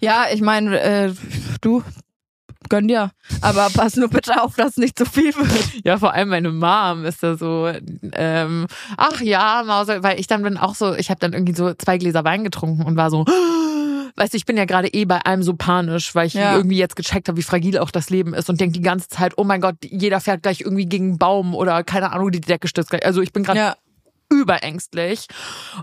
[0.00, 1.14] Ja, ich meine, äh,
[1.60, 1.84] du
[2.68, 3.10] gönn dir.
[3.40, 5.84] Aber pass nur bitte auf, dass nicht zu viel wird.
[5.84, 7.70] Ja, vor allem meine Mom ist da so,
[8.12, 11.72] ähm, ach ja, Mause, weil ich dann bin auch so, ich habe dann irgendwie so
[11.74, 13.24] zwei Gläser Wein getrunken und war so,
[14.16, 16.54] weißt du, ich bin ja gerade eh bei allem so panisch, weil ich Ja.
[16.56, 19.32] irgendwie jetzt gecheckt habe, wie fragil auch das Leben ist und denke die ganze Zeit,
[19.36, 22.68] oh mein Gott, jeder fährt gleich irgendwie gegen einen Baum oder keine Ahnung, die Decke
[22.68, 23.04] stürzt gleich.
[23.06, 23.76] Also ich bin gerade Ja.
[24.32, 25.26] Überängstlich.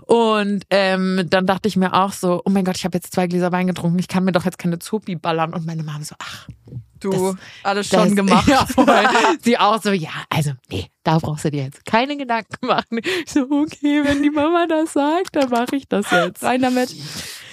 [0.06, 3.26] Und ähm, dann dachte ich mir auch so, oh mein Gott, ich habe jetzt zwei
[3.26, 5.54] Gläser Wein getrunken, ich kann mir doch jetzt keine Zopi ballern.
[5.54, 6.46] Und meine Mom so, ach,
[7.00, 8.46] Du, Das- alles das- schon gemacht.
[8.46, 8.86] Ja, voll.
[9.40, 13.00] Sie auch so, ja, also, nee, da brauchst du dir jetzt keine Gedanken machen.
[13.24, 16.42] Ich so, okay, wenn die Mama das sagt, dann mache ich das jetzt.
[16.42, 16.94] Rein damit.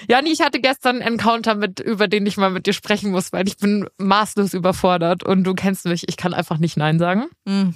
[0.09, 3.11] Ja, nee, ich hatte gestern einen Encounter, mit, über den ich mal mit dir sprechen
[3.11, 6.99] muss, weil ich bin maßlos überfordert und du kennst mich, ich kann einfach nicht Nein
[6.99, 7.27] sagen.
[7.45, 7.73] Mhm.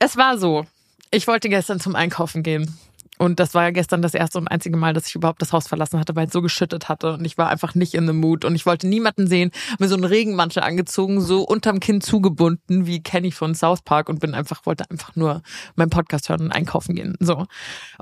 [0.00, 0.66] Es war so,
[1.10, 2.78] ich wollte gestern zum Einkaufen gehen.
[3.20, 5.68] Und das war ja gestern das erste und einzige Mal, dass ich überhaupt das Haus
[5.68, 7.12] verlassen hatte, weil es so geschüttet hatte.
[7.12, 8.46] Und ich war einfach nicht in the mood.
[8.46, 13.02] Und ich wollte niemanden sehen, mir so einen Regenmantel angezogen, so unterm Kinn zugebunden, wie
[13.02, 14.08] Kenny von South Park.
[14.08, 15.42] Und bin einfach, wollte einfach nur
[15.76, 17.14] meinen Podcast hören und einkaufen gehen.
[17.20, 17.44] So.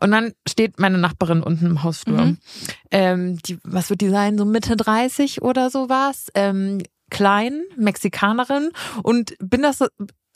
[0.01, 2.25] Und dann steht meine Nachbarin unten im Hausflur.
[2.25, 2.39] Mhm.
[2.93, 4.39] Ähm, die, was wird die sein?
[4.39, 6.29] So Mitte 30 oder sowas.
[6.35, 8.71] Ähm, klein, Mexikanerin.
[9.03, 9.81] Und bin das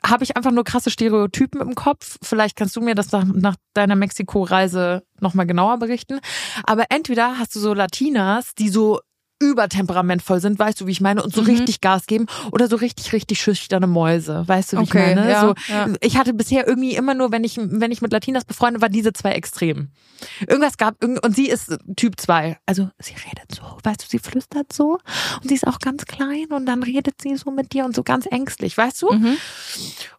[0.05, 2.19] habe ich einfach nur krasse Stereotypen im Kopf.
[2.23, 6.21] Vielleicht kannst du mir das nach, nach deiner Mexiko-Reise nochmal genauer berichten.
[6.65, 9.01] Aber entweder hast du so Latinas, die so
[9.43, 11.49] übertemperamentvoll sind, weißt du, wie ich meine, und so Mhm.
[11.49, 15.31] richtig Gas geben oder so richtig, richtig schüchterne Mäuse, weißt du, wie Okay, ich meine?
[15.31, 15.89] ja, so, ja.
[16.01, 19.13] Ich hatte bisher irgendwie immer nur, wenn ich, wenn ich mit Latinas befreundet war, diese
[19.13, 19.91] zwei Extremen.
[20.47, 22.57] Irgendwas gab, und sie ist Typ 2.
[22.65, 24.99] Also sie redet so, weißt du, sie flüstert so
[25.43, 28.05] und sie ist auch ganz klein und dann redet sie so mit dir und so
[28.05, 29.13] ganz ängstlich, weißt du?
[29.13, 29.37] Mhm.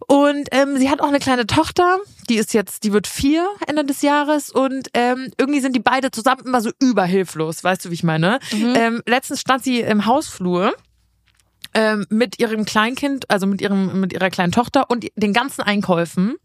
[0.08, 1.98] Und ähm, sie hat auch eine kleine Tochter,
[2.30, 6.12] die ist jetzt, die wird vier Ende des Jahres und ähm, irgendwie sind die beide
[6.12, 8.40] zusammen immer so überhilflos, weißt du, wie ich meine?
[8.52, 10.74] Ähm, letztens stand sie im Hausflur
[11.76, 16.36] ähm, mit ihrem Kleinkind, also mit ihrem mit ihrer kleinen Tochter und den ganzen Einkäufen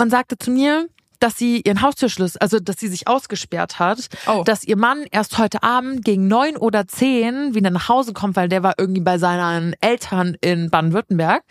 [0.00, 0.88] und sagte zu mir,
[1.20, 4.42] dass sie ihren Haustürschlüssel, also dass sie sich ausgesperrt hat, Oh.
[4.44, 8.50] dass ihr Mann erst heute Abend gegen neun oder zehn wieder nach Hause kommt, weil
[8.50, 11.42] der war irgendwie bei seinen Eltern in Baden-Württemberg.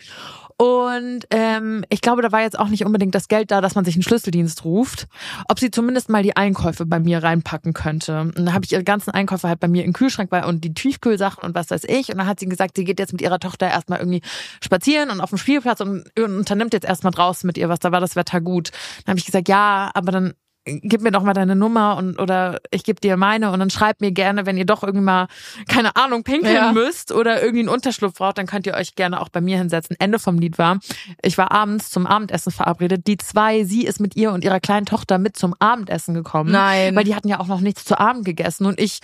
[0.58, 3.84] Und ähm, ich glaube, da war jetzt auch nicht unbedingt das Geld da, dass man
[3.84, 5.06] sich einen Schlüsseldienst ruft.
[5.48, 8.20] Ob sie zumindest mal die Einkäufe bei mir reinpacken könnte.
[8.20, 10.72] Und dann habe ich ihre ganzen Einkäufe halt bei mir im Kühlschrank bei und die
[10.72, 12.08] Tiefkühlsachen und was weiß ich.
[12.08, 14.22] Und dann hat sie gesagt, sie geht jetzt mit ihrer Tochter erstmal irgendwie
[14.62, 17.80] spazieren und auf dem Spielplatz und unternimmt jetzt erstmal draußen mit ihr was.
[17.80, 18.70] Da war das Wetter gut.
[19.04, 20.32] Dann habe ich gesagt, ja, aber dann
[20.66, 24.00] gib mir doch mal deine Nummer und oder ich gebe dir meine und dann schreibt
[24.00, 25.28] mir gerne, wenn ihr doch irgendwie mal,
[25.68, 26.72] keine Ahnung, pinkeln Ja.
[26.72, 29.94] müsst oder irgendwie einen Unterschlupf braucht, dann könnt ihr euch gerne auch bei mir hinsetzen.
[30.00, 30.78] Ende vom Lied war,
[31.22, 33.06] ich war abends zum Abendessen verabredet.
[33.06, 36.50] Die zwei, sie ist mit ihr und ihrer kleinen Tochter mit zum Abendessen gekommen.
[36.50, 36.96] Nein.
[36.96, 38.98] Weil die hatten ja auch noch nichts zu Abend gegessen und ich,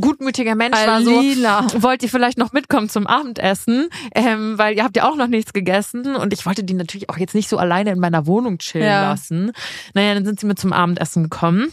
[0.00, 1.68] gutmütiger Mensch, war Alina.
[1.68, 3.88] so, wollt ihr vielleicht noch mitkommen zum Abendessen?
[4.14, 7.18] Ähm, weil ihr habt ja auch noch nichts gegessen und ich wollte die natürlich auch
[7.18, 9.10] jetzt nicht so alleine in meiner Wohnung chillen Ja.
[9.10, 9.52] lassen.
[9.92, 11.72] Naja, dann sind sie mit zum Abendessen gekommen.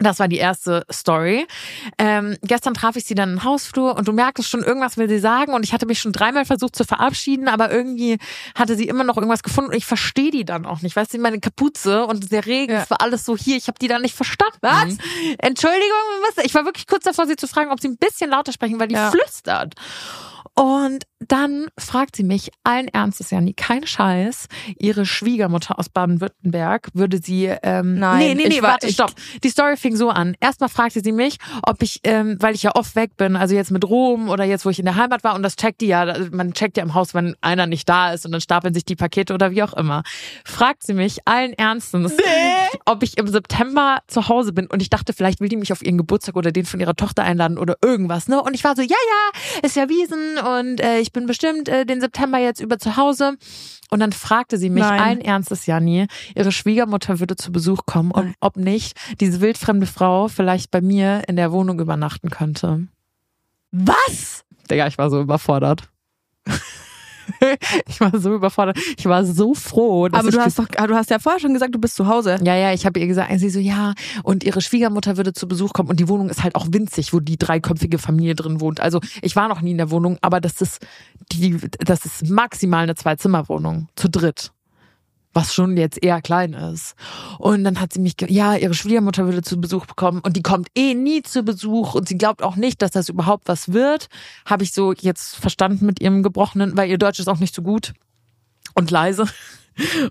[0.00, 1.46] Das war die erste Story.
[1.98, 5.20] Ähm, gestern traf ich sie dann im Hausflur und du merkst schon, irgendwas will sie
[5.20, 8.18] sagen und ich hatte mich schon dreimal versucht zu verabschieden, aber irgendwie
[8.56, 10.96] hatte sie immer noch irgendwas gefunden und ich verstehe die dann auch nicht.
[10.96, 12.80] Weißt du, meine Kapuze und der Regen, Ja.
[12.80, 14.58] das war alles so hier, ich habe die dann nicht verstanden.
[14.62, 14.96] Was?
[15.38, 15.86] Entschuldigung,
[16.34, 16.44] was?
[16.44, 18.88] Ich war wirklich kurz davor, sie zu fragen, ob sie ein bisschen lauter sprechen, weil
[18.88, 19.12] die Ja.
[19.12, 19.74] flüstert.
[20.56, 24.46] Und dann fragt sie mich allen Ernstes, Janni, kein Scheiß,
[24.78, 28.94] ihre Schwiegermutter aus Baden-Württemberg würde sie, ähm, Nein, nee, nee, nee, ich war- warte, ich-
[28.94, 29.12] stopp.
[29.42, 30.36] Die Story fing so an.
[30.40, 33.70] Erstmal fragte sie mich, ob ich, ähm, weil ich ja oft weg bin, also jetzt
[33.72, 36.14] mit Rom oder jetzt, wo ich in der Heimat war, und das checkt die ja,
[36.30, 38.96] man checkt ja im Haus, wenn einer nicht da ist und dann stapeln sich die
[38.96, 40.02] Pakete oder wie auch immer.
[40.44, 42.12] Fragt sie mich allen Ernstens,
[42.84, 45.82] ob ich im September zu Hause bin und ich dachte, vielleicht will die mich auf
[45.82, 48.40] ihren Geburtstag oder den von ihrer Tochter einladen oder irgendwas, ne?
[48.42, 51.86] Und ich war so, ja, ja, ist ja Wiesen und äh, ich bin bestimmt äh,
[51.86, 53.36] den September jetzt über zu Hause.
[53.90, 55.00] Und dann fragte sie mich Nein.
[55.00, 58.34] allen Ernstes, Janni, ihre Schwiegermutter würde zu Besuch kommen und Nein.
[58.40, 62.88] ob nicht diese wildfremde Frau vielleicht bei mir in der Wohnung übernachten könnte.
[63.70, 64.44] Was?
[64.70, 65.88] Digga, ich war so überfordert.
[67.88, 68.78] ich war so überfordert.
[68.96, 71.78] Ich war so froh, Aber du hast doch, du hast ja vorher schon gesagt, du
[71.78, 72.38] bist zu Hause.
[72.42, 75.72] ja, ja, ich habe ihr gesagt, sie so, ja, und ihre Schwiegermutter würde zu Besuch
[75.72, 78.80] kommen und die Wohnung ist halt auch winzig, wo die dreiköpfige Familie drin wohnt.
[78.80, 80.86] Also ich war noch nie in der Wohnung, aber das ist
[81.32, 84.53] die, das ist maximal eine Zwei-Zimmer-Wohnung, zu dritt.
[85.34, 86.94] Was schon jetzt eher klein ist.
[87.38, 90.68] Und dann hat sie mich, ja, ihre Schwiegermutter würde zu Besuch bekommen und die kommt
[90.76, 94.06] eh nie zu Besuch und sie glaubt auch nicht, dass das überhaupt was wird.
[94.46, 97.62] Habe ich so jetzt verstanden mit ihrem gebrochenen, weil ihr Deutsch ist auch nicht so
[97.62, 97.92] gut
[98.74, 99.26] und leise.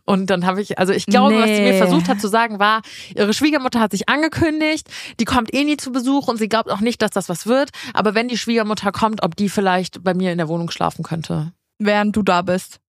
[0.03, 1.77] Und dann habe ich, also ich glaube, was sie mir Nee.
[1.77, 2.81] versucht hat zu sagen, war,
[3.15, 4.89] ihre Schwiegermutter hat sich angekündigt,
[5.21, 7.69] die kommt eh nie zu Besuch und sie glaubt auch nicht, dass das was wird.
[7.93, 11.53] Aber wenn die Schwiegermutter kommt, ob die vielleicht bei mir in der Wohnung schlafen könnte.
[11.79, 12.81] Während du da bist.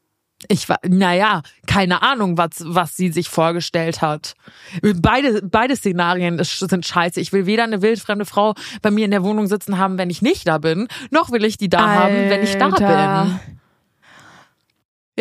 [0.49, 4.35] Ich war, naja, keine Ahnung, was, was sie sich vorgestellt hat.
[4.83, 7.21] Beide, beide Szenarien sind scheiße.
[7.21, 10.23] Ich will weder eine wildfremde Frau bei mir in der Wohnung sitzen haben, wenn ich
[10.23, 13.25] nicht da bin, noch will ich die da haben, wenn ich da Alter.
[13.25, 13.59] bin.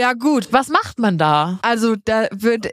[0.02, 0.48] Ja, gut.
[0.52, 1.60] Was macht man da?
[1.62, 2.72] Also da wird,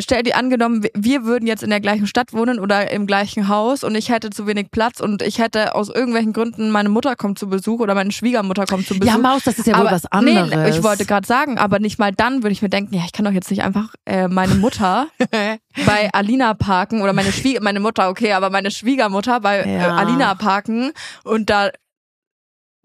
[0.00, 3.84] stell dir angenommen, wir würden jetzt in der gleichen Stadt wohnen oder im gleichen Haus
[3.84, 7.38] und ich hätte zu wenig Platz und ich hätte aus irgendwelchen Gründen, meine Mutter kommt
[7.38, 9.12] zu Besuch oder meine Schwiegermutter kommt zu Besuch.
[9.12, 10.50] Ja, Maus, das ist ja wohl aber, was anderes.
[10.50, 13.12] Nee, ich wollte gerade sagen, aber nicht mal dann würde ich mir denken, ja, ich
[13.12, 15.06] kann doch jetzt nicht einfach äh, meine Mutter
[15.86, 19.94] bei Alina parken oder meine Schwieger, meine Mutter, okay, aber meine Schwiegermutter bei äh, Ja.
[19.94, 20.90] Alina parken
[21.22, 21.70] und da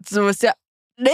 [0.08, 0.52] so ist ja,
[1.00, 1.10] nee,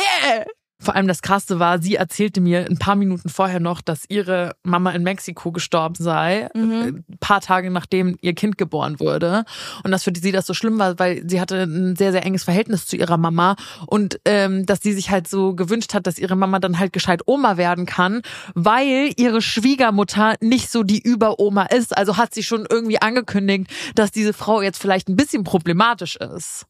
[0.82, 4.54] Vor allem das Krasse war, sie erzählte mir ein paar Minuten vorher noch, dass ihre
[4.64, 6.72] Mama in Mexiko gestorben sei, Mhm.
[6.72, 9.44] äh, ein paar Tage nachdem ihr Kind geboren wurde.
[9.84, 12.44] Und dass für sie das so schlimm war, weil sie hatte ein sehr, sehr enges
[12.44, 16.36] Verhältnis zu ihrer Mama und ähm, dass sie sich halt so gewünscht hat, dass ihre
[16.36, 18.22] Mama dann halt gescheit Oma werden kann,
[18.54, 21.96] weil ihre Schwiegermutter nicht so die Überoma ist.
[21.96, 26.66] Also hat sie schon irgendwie angekündigt, dass diese Frau jetzt vielleicht ein bisschen problematisch ist.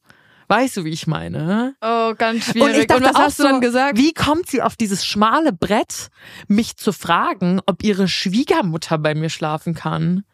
[0.48, 1.74] Weißt du, wie ich meine?
[1.81, 2.78] oh, ganz Und schwierig.
[2.78, 3.96] ich dachte was auch hast du so, dann gesagt?
[3.98, 6.09] Wie kommt sie auf dieses schmale Brett,
[6.48, 10.24] mich zu fragen, ob ihre Schwiegermutter bei mir schlafen kann?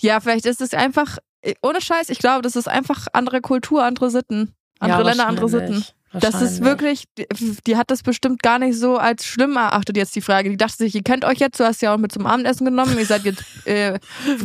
[0.00, 1.18] Ja, vielleicht ist es einfach,
[1.62, 4.52] ohne Scheiß, ich glaube, das ist einfach andere Kultur, andere Sitten.
[4.78, 5.48] Andere Ja, Länder, andere.
[5.48, 5.84] Sitten.
[6.16, 7.26] Das ist wirklich, die,
[7.66, 10.48] die hat das bestimmt gar nicht so als schlimm erachtet jetzt die Frage.
[10.48, 12.96] Die dachte sich, ihr kennt euch jetzt, du hast ja auch mit zum Abendessen genommen,
[12.96, 13.98] ihr seid jetzt äh,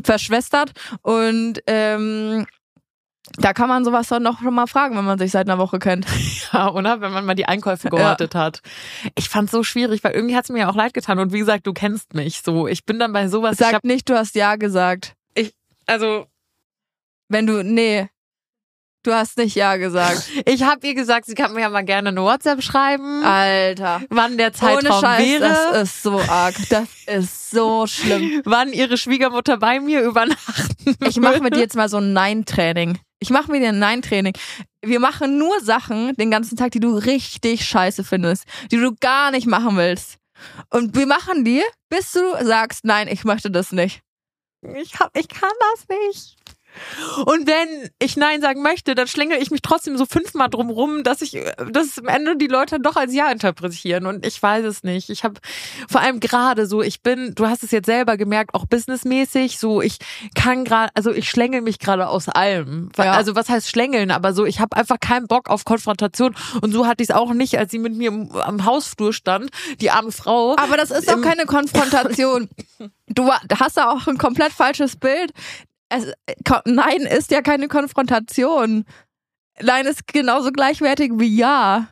[0.04, 0.72] verschwestert
[1.04, 2.48] und ähm,
[3.38, 5.80] da kann man sowas dann noch schon mal fragen, wenn man sich seit einer Woche
[5.80, 6.06] kennt.
[6.52, 7.00] Ja, oder?
[7.00, 8.64] Wenn man mal die Einkäufe gehortet hat.
[9.16, 11.20] Ich fand's so schwierig, weil irgendwie hat's mir ja auch leid getan.
[11.20, 12.68] Und wie gesagt, du kennst mich so.
[12.68, 13.54] Ich bin dann bei sowas.
[13.54, 15.14] ich Sag hab, nicht, du hast Ja gesagt.
[15.86, 16.26] also
[17.28, 18.10] Wenn du, nee,
[19.04, 20.28] du hast nicht Ja gesagt.
[20.46, 24.02] ich habe ihr gesagt, sie kann mir ja mal gerne eine WhatsApp schreiben, Alter.
[24.10, 25.40] wann der Ohne Zeitraum Scheiß, wäre.
[25.74, 26.56] das ist so arg.
[26.70, 28.42] Das ist so schlimm.
[28.46, 32.98] wann ihre Schwiegermutter bei mir übernachten Ich mache mit dir jetzt mal so ein Nein-Training.
[33.20, 34.34] Ich mache mit dir ein Nein-Training.
[34.82, 39.32] Wir machen nur Sachen den ganzen Tag, die du richtig scheiße findest, die du gar
[39.32, 40.18] nicht machen willst.
[40.70, 44.02] Und wir machen die, bis du sagst, nein, ich möchte das nicht.
[44.62, 46.39] Ich, hab, ich kann das nicht.
[47.26, 51.04] Und wenn ich Nein sagen möchte, dann schlängel ich mich trotzdem so fünfmal drum rum,
[51.04, 51.38] dass ich,
[51.72, 54.06] dass am Ende die Leute doch als Ja interpretieren.
[54.06, 55.10] Und ich weiß es nicht.
[55.10, 55.36] Ich habe
[55.90, 59.82] vor allem gerade so, ich bin, du hast es jetzt selber gemerkt, auch businessmäßig, so
[59.82, 59.98] ich
[60.36, 62.92] kann gerade, also ich schlängel mich gerade aus allem.
[62.98, 63.14] Ja.
[63.14, 64.12] Also was heißt schlängeln?
[64.12, 66.36] Aber so, ich habe einfach keinen Bock auf Konfrontation.
[66.62, 69.50] Und so hatte ich es auch nicht, als sie mit mir im, am Hausflur stand,
[69.82, 70.56] die arme Frau.
[70.58, 72.50] Aber das ist doch keine Konfrontation.
[73.12, 75.32] Du hast da auch ein komplett falsches Bild.
[75.90, 76.06] Es,
[76.48, 78.86] ko- nein ist ja keine Konfrontation.
[79.62, 81.88] Nein ist genauso gleichwertig wie Ja.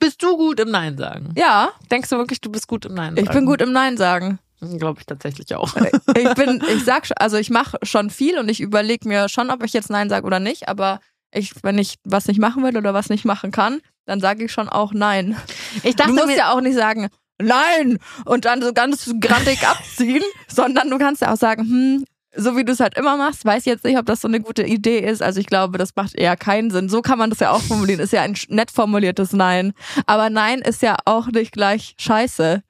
[0.00, 1.32] Bist du gut im Nein sagen?
[1.36, 3.24] Ja, Denkst du wirklich, du bist gut im Nein sagen?
[3.26, 4.38] ich bin gut im Nein sagen.
[4.78, 5.74] Glaube ich tatsächlich auch.
[6.16, 9.50] ich bin, ich sag, schon- also ich mache schon viel und ich überlege mir schon,
[9.50, 11.00] ob ich jetzt Nein sage oder nicht, aber
[11.32, 14.52] ich, wenn ich was nicht machen will oder was nicht machen kann, dann sage ich
[14.52, 15.36] schon auch Nein.
[15.84, 17.08] Ich du musst ja auch nicht sagen,
[17.40, 17.98] Nein!
[18.24, 22.64] Und dann so ganz grandig abziehen, sondern du kannst ja auch sagen, hm, so wie
[22.64, 25.00] du es halt immer machst, weiß ich jetzt nicht, ob das so eine gute Idee
[25.00, 25.22] ist.
[25.22, 26.88] Also ich glaube, das macht eher keinen Sinn.
[26.88, 28.00] So kann man das ja auch formulieren.
[28.00, 29.72] Ist ja ein nett formuliertes Nein.
[30.06, 32.62] Aber Nein ist ja auch nicht gleich Scheiße.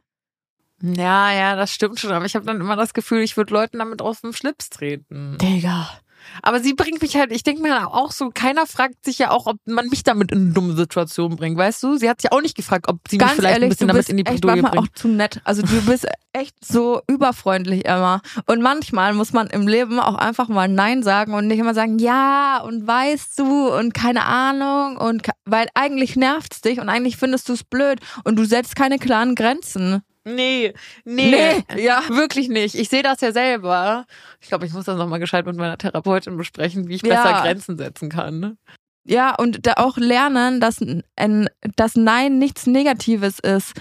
[0.83, 2.11] Ja, ja, das stimmt schon.
[2.11, 5.39] Aber ich habe dann immer das Gefühl, ich würde Leuten damit aus dem Schlips treten.
[5.39, 5.89] Digga.
[6.43, 9.47] Aber sie bringt mich halt, ich denke mir auch so, keiner fragt sich ja auch,
[9.47, 11.97] ob man mich damit in eine dumme Situation bringt, weißt du?
[11.97, 14.09] Sie hat sich auch nicht gefragt, ob sie Ganz mich vielleicht ehrlich, ein bisschen damit
[14.09, 14.79] in die Bredouille bringt.
[14.79, 15.41] auch zu nett.
[15.45, 18.23] Also du bist echt so überfreundlich immer.
[18.47, 21.99] Und manchmal muss man im Leben auch einfach mal Nein sagen und nicht immer sagen,
[21.99, 27.49] ja und weißt du und keine Ahnung und weil eigentlich nervt's dich und eigentlich findest
[27.49, 30.03] du es blöd und du setzt keine klaren Grenzen.
[30.25, 30.73] Nee,
[31.05, 31.31] nee,
[31.75, 32.03] Nee, ja.
[32.09, 32.75] wirklich nicht.
[32.77, 34.07] Ich sehe das ja selber.
[34.41, 37.23] Ich glaube, ich muss das nochmal gescheit mit meiner Therapeutin besprechen, wie ich Ja.
[37.23, 38.39] besser Grenzen setzen kann.
[38.41, 38.57] ne?
[39.05, 40.81] Ja, und da auch lernen, dass
[41.17, 43.73] ein, dass Nein nichts Negatives ist.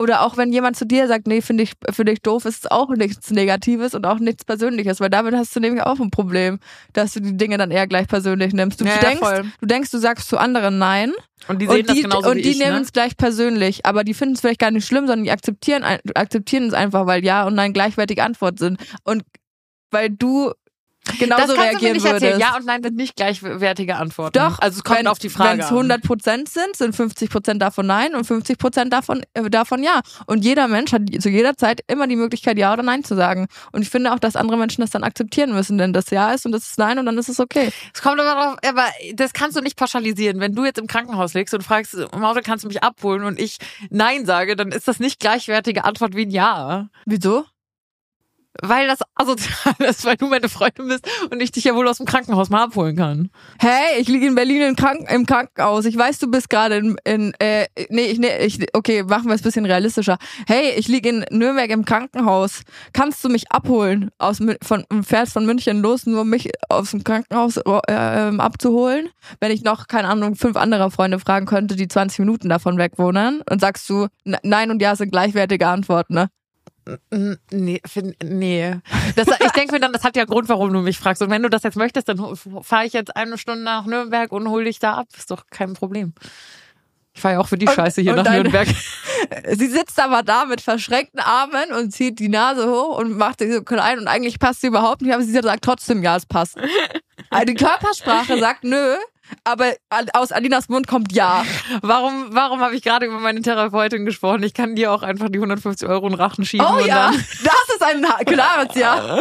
[0.00, 2.70] Oder auch wenn jemand zu dir sagt, nee, finde ich, finde ich doof, ist es
[2.70, 6.58] auch nichts Negatives und auch nichts Persönliches, weil damit hast du nämlich auch ein Problem,
[6.94, 8.80] dass du die Dinge dann eher gleich persönlich nimmst.
[8.80, 9.44] Du Ja, ja, denkst, voll.
[9.60, 11.12] du denkst, du sagst zu anderen Nein
[11.48, 12.80] Und die sehen und das die, genauso und die ich, nehmen ne?
[12.80, 15.84] es gleich persönlich, aber die finden es vielleicht gar nicht schlimm, sondern die akzeptieren,
[16.14, 18.80] akzeptieren es einfach, weil Ja und Nein gleichwertige Antwort sind.
[19.04, 19.22] Und
[19.90, 20.52] weil du
[21.18, 22.40] genauso kannst du mir reagieren nicht würdest.
[22.40, 24.38] Ja und nein sind nicht gleichwertige Antworten.
[24.38, 25.76] Doch, Also es kommt wenn, auf die Frage Wenn es an.
[25.76, 30.00] 100 Prozent sind, sind 50 Prozent davon Nein und 50 Prozent davon, äh, davon Ja.
[30.26, 33.46] Und jeder Mensch hat zu jeder Zeit immer die Möglichkeit, Ja oder Nein zu sagen.
[33.72, 36.46] Und ich finde auch, dass andere Menschen das dann akzeptieren müssen, denn das Ja ist
[36.46, 37.70] und das ist Nein und dann ist es okay.
[37.94, 38.84] Es kommt immer drauf, aber
[39.14, 40.40] das kannst du nicht pauschalisieren.
[40.40, 43.56] Wenn du jetzt im Krankenhaus liegst und fragst, Maute, kannst du mich abholen und ich
[43.90, 46.88] Nein sage, dann ist das nicht gleichwertige Antwort wie ein Ja.
[47.06, 47.44] Wieso?
[48.60, 51.98] Weil das asozial ist, weil du meine Freundin bist und ich dich ja wohl aus
[51.98, 53.30] dem Krankenhaus mal abholen kann.
[53.58, 55.84] Hey, ich liege in Berlin im, Kranken im Krankenhaus.
[55.84, 59.34] Ich weiß, du bist gerade in, in äh, nee, ich, nee, ich, okay, machen wir
[59.34, 60.18] es ein bisschen realistischer.
[60.48, 62.62] Hey, ich liege in Nürnberg im Krankenhaus.
[62.92, 64.10] Kannst du mich abholen?
[64.18, 69.10] Aus, von, fährst von München los, nur um mich aus dem Krankenhaus äh, ähm, abzuholen?
[69.38, 72.94] Wenn ich noch, keine Ahnung, fünf andere Freunde fragen könnte, die 20 Minuten davon weg
[72.96, 74.08] wohnen, und sagst du,
[74.42, 76.30] nein und ja sind gleichwertige Antworten, ne?
[77.50, 78.76] Nee, find, nee.
[79.16, 81.22] Das, ich denke mir dann, das hat ja Grund, warum du mich fragst.
[81.22, 84.48] Und wenn du das jetzt möchtest, dann fahre ich jetzt eine Stunde nach Nürnberg und
[84.48, 85.08] hol dich da ab.
[85.16, 86.14] Ist doch kein Problem.
[87.12, 88.68] Ich fahre ja auch für die Und- Scheiße hier nach deine- Nürnberg.
[89.52, 93.52] Sie sitzt aber da mit verschränkten Armen und zieht die Nase hoch und macht sich
[93.52, 96.56] so klein und eigentlich passt sie überhaupt nicht, aber sie sagt trotzdem, ja, es passt.
[97.32, 98.96] Also die Körpersprache sagt nö,
[99.44, 99.72] aber
[100.14, 101.44] aus Alinas Mund kommt ja.
[101.82, 104.42] Warum, warum habe ich gerade über meine Therapeutin gesprochen?
[104.42, 106.66] Ich kann dir auch einfach die 150 Euro in Rachen schieben.
[106.68, 107.14] Oh und ja, Dann,
[107.44, 109.18] das ist ein klares Ja.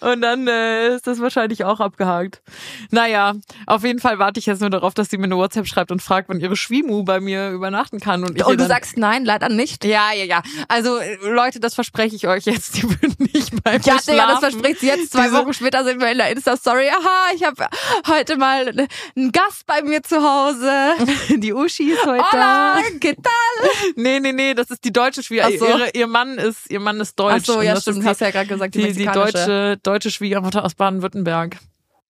[0.00, 2.42] und dann äh, ist das wahrscheinlich auch abgehakt.
[2.90, 3.34] Naja,
[3.66, 6.02] auf jeden Fall warte ich jetzt nur darauf, dass sie mir eine WhatsApp schreibt und
[6.02, 8.24] fragt, wann ihre Schwimu bei mir übernachten kann.
[8.24, 9.84] Und, ich Und du sagst nein, leider nicht.
[9.84, 10.42] Ja, ja, ja.
[10.68, 12.74] Also äh, Leute, das verspreche ich euch jetzt.
[12.80, 14.28] Die würden nicht bei mir Ja, schlafen.
[14.30, 15.12] das verspricht sie jetzt.
[15.12, 16.88] Zwei Diese- Wochen später sind wir in der Insta-Story.
[16.88, 17.66] Aha, ich habe
[18.08, 18.68] heute mal
[19.16, 20.94] einen Gast bei mir zu Hause.
[21.40, 22.82] Die Uschi ist heute Hola, da.
[23.00, 23.92] ¿qué tal?
[23.96, 25.58] Nee, nee, nee, das ist die deutsche Schwiegermutter.
[25.58, 25.66] So.
[25.66, 27.42] Ihre, ihr Mann ist, ihr Mann ist deutsch.
[27.48, 28.04] Ach so, ja, stimmt.
[28.04, 31.58] Hast ja gerade gesagt, die, die, die deutsche, deutsche Schwiegermutter aus Baden-Württemberg.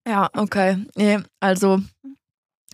[0.06, 0.78] Ja, okay.
[0.94, 1.80] Nee, also.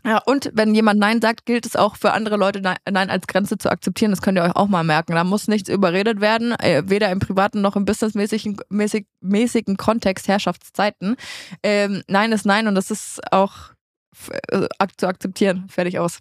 [0.05, 3.59] Ja, und wenn jemand Nein sagt, gilt es auch für andere Leute, Nein als Grenze
[3.59, 4.12] zu akzeptieren.
[4.12, 5.12] Das könnt ihr euch auch mal merken.
[5.14, 10.29] Da muss nichts überredet werden, äh, weder im privaten noch im businessmäßigen mäßig, mäßigen Kontext,
[10.29, 11.16] Herrschaftszeiten.
[11.64, 13.72] Ähm, nein ist Nein und das ist auch
[14.96, 15.66] zu akzeptieren.
[15.68, 16.20] Fertig aus.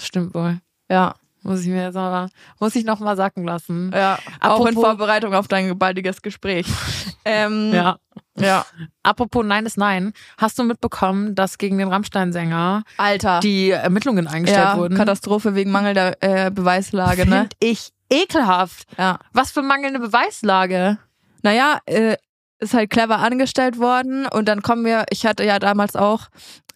[0.00, 0.60] Stimmt wohl.
[0.90, 3.90] Ja, Muss ich mir jetzt aber, muss ich noch mal sacken lassen.
[3.94, 4.18] ja.
[4.40, 6.66] auch in Apropos- Vorbereitung auf dein baldiges Gespräch.
[7.24, 7.98] ähm, Ja.
[8.38, 8.64] ja.
[9.02, 10.12] Apropos Nein ist Nein.
[10.38, 13.40] Hast du mitbekommen, dass gegen den Rammstein-Sänger Alter.
[13.40, 14.96] die Ermittlungen eingestellt ja, wurden?
[14.96, 17.40] Katastrophe wegen mangelnder äh, Beweislage, ne?
[17.40, 18.86] Find ich ekelhaft.
[18.98, 19.18] Ja.
[19.32, 20.98] Was für mangelnde Beweislage.
[21.42, 22.16] Naja, äh,
[22.58, 26.28] ist halt clever angestellt worden und dann kommen wir, ich hatte ja damals auch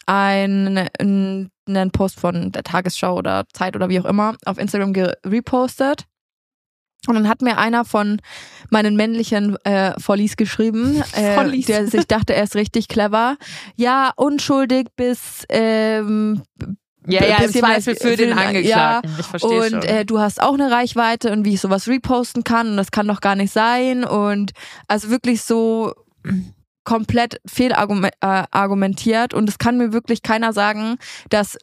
[0.05, 6.05] einen, einen Post von der Tagesschau oder Zeit oder wie auch immer auf Instagram gerepostet.
[7.07, 8.19] Und dann hat mir einer von
[8.69, 11.67] meinen männlichen äh, Follies geschrieben, äh, Follies.
[11.67, 13.37] der sich dachte, er ist richtig clever.
[13.75, 16.41] Ja, unschuldig bis ähm,
[17.07, 19.15] Ja, ja, im Zweifel für den ja, Angeklagten.
[19.19, 19.81] ich verstehe und schon.
[19.83, 23.07] äh, du hast auch eine Reichweite und wie ich sowas reposten kann und das kann
[23.07, 24.51] doch gar nicht sein und
[24.87, 25.93] also wirklich so
[26.83, 30.97] komplett fehlargumentiert und es kann mir wirklich keiner sagen,
[31.29, 31.57] dass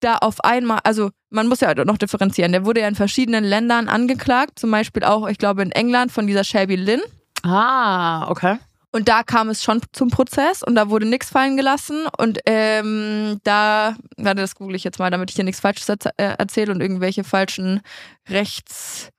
[0.00, 3.88] da auf einmal, also man muss ja noch differenzieren, der wurde ja in verschiedenen Ländern
[3.88, 7.00] angeklagt, zum Beispiel auch, ich glaube in England von dieser Shelby Lynn
[7.42, 8.58] ah, okay.
[8.90, 12.06] Und da kam es schon zum Prozess und da wurde nichts fallen gelassen.
[12.16, 15.96] Und ähm, da, warte, das google ich jetzt mal, damit ich hier nichts Falsches äh,
[16.16, 17.82] erzähle und irgendwelche falschen
[18.30, 19.10] Rechts,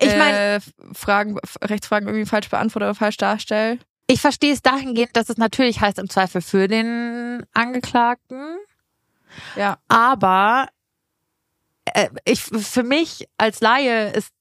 [0.00, 0.60] Ich mein- äh,
[0.92, 3.78] Fragen, Rechtsfragen irgendwie falsch beantworte oder falsch darstelle.
[4.08, 8.56] Ich verstehe es dahingehend, dass es natürlich heißt im Zweifel für den Angeklagten,
[9.56, 9.78] Ja.
[9.88, 10.66] aber
[11.84, 14.32] äh, ich für mich als Laie ist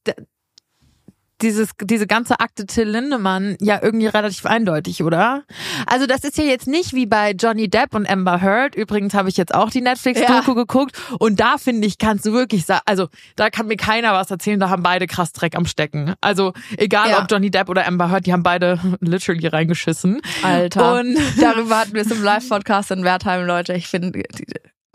[1.41, 5.43] dieses, diese ganze Akte Till Lindemann ja irgendwie relativ eindeutig, oder?
[5.87, 8.75] Also das ist ja jetzt nicht wie bei Johnny Depp und Amber Heard.
[8.75, 12.65] Übrigens habe ich jetzt auch die Netflix-Doku geguckt und da finde ich, kannst du wirklich
[12.65, 16.13] sagen, also da kann mir keiner was erzählen, da haben beide krass Dreck am Stecken.
[16.21, 17.21] Also egal Ja.
[17.21, 20.21] ob Johnny Depp oder Amber Heard, die haben beide literally reingeschissen.
[20.43, 20.99] Alter.
[20.99, 23.73] Und Darüber hatten wir es im Live-Podcast in Wertheim, Leute.
[23.73, 24.21] Ich finde,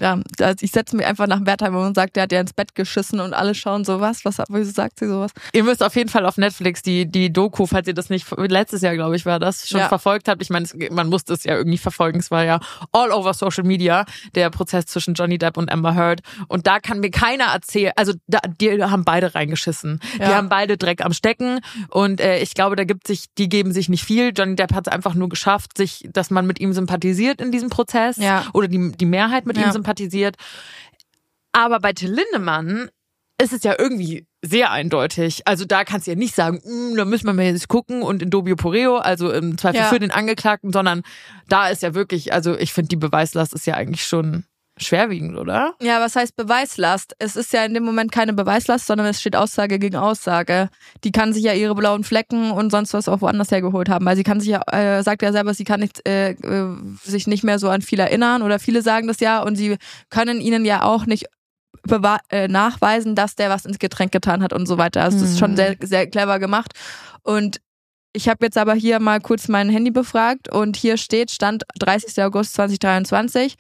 [0.01, 2.75] ja, also ich setze mich einfach nach Wertheim und sagt, der hat ja ins Bett
[2.75, 4.25] geschissen und alle schauen so was.
[4.25, 5.31] Was wieso sagt sie sowas?
[5.53, 8.83] Ihr müsst auf jeden Fall auf Netflix die, die Doku, falls ihr das nicht, letztes
[8.83, 9.89] Jahr, glaube ich, war das, schon Ja.
[9.89, 10.43] verfolgt habt.
[10.43, 12.19] Ich meine, man musste es ja irgendwie verfolgen.
[12.19, 12.61] Es war ja
[12.93, 16.21] all over Social Media, der Prozess zwischen Johnny Depp und Amber Heard.
[16.49, 20.01] Und da kann mir keiner erzählen, also da, die haben beide reingeschissen.
[20.17, 20.35] Die Ja.
[20.35, 21.61] haben beide Dreck am Stecken.
[21.89, 24.33] Und äh, ich glaube, da gibt sich, die geben sich nicht viel.
[24.37, 27.71] Johnny Depp hat es einfach nur geschafft, sich, dass man mit ihm sympathisiert in diesem
[27.71, 28.19] Prozess.
[28.19, 28.45] Ja.
[28.53, 29.63] Oder die, die Mehrheit mit Ja.
[29.65, 29.86] ihm sympathisiert.
[31.53, 32.91] Aber bei Till Lindemann
[33.41, 35.43] ist es ja irgendwie sehr eindeutig.
[35.47, 38.23] Also da kannst du ja nicht sagen, "Mm, da müssen wir mal jetzt gucken und
[38.23, 39.89] in Dobio Poreo, also im Zweifel Ja.
[39.89, 41.03] für den Angeklagten, sondern
[41.49, 44.45] da ist ja wirklich, also ich finde die Beweislast ist ja eigentlich schon
[44.79, 45.75] schwerwiegend, oder?
[45.81, 47.15] Ja, was heißt Beweislast?
[47.19, 50.69] Es ist ja in dem Moment keine Beweislast, sondern es steht Aussage gegen Aussage.
[51.05, 54.05] Die kann sich ja ihre blauen Flecken und sonst was auch woanders hergeholt haben.
[54.05, 57.27] Weil sie kann sich ja, äh, sagt ja selber, sie kann nicht, äh, äh, sich
[57.27, 59.77] nicht mehr so an viel erinnern oder viele sagen das ja und sie
[60.11, 61.27] können ihnen ja auch nicht
[62.31, 65.03] äh, nachweisen, dass der was ins Getränk getan hat und so weiter.
[65.03, 65.57] Also das ist schon Mhm.
[65.57, 66.73] sehr, sehr clever gemacht.
[67.23, 67.61] Und
[68.17, 72.23] ich habe jetzt aber hier mal kurz mein Handy befragt und hier steht, Stand 30.
[72.25, 73.57] August 2023,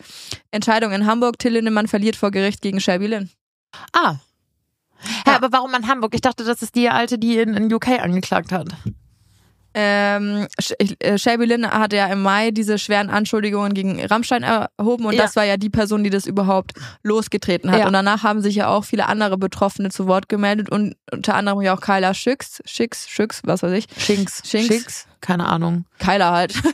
[0.51, 3.31] Entscheidung in Hamburg, Till Lindemann verliert vor Gericht gegen Shelby Lynn.
[3.93, 4.17] Ah.
[5.27, 6.15] Ja, aber warum in Hamburg?
[6.15, 8.69] Ich dachte, das ist die alte, die in, in UK angeklagt hat.
[9.79, 10.47] Ähm,
[11.01, 15.23] äh, Shelby Lynn hat ja im Mai diese schweren Anschuldigungen gegen Rammstein erhoben und Ja.
[15.23, 16.73] das war ja die Person, die das überhaupt
[17.03, 17.81] losgetreten hat.
[17.81, 17.87] Ja.
[17.87, 21.61] Und danach haben sich ja auch viele andere Betroffene zu Wort gemeldet und unter anderem
[21.61, 24.41] ja auch Kyla Schicks, Schicks, Schicks, was weiß ich, Schinks.
[24.49, 25.07] Schinks.
[25.21, 25.85] Keine Ahnung.
[25.99, 26.55] Kyla halt.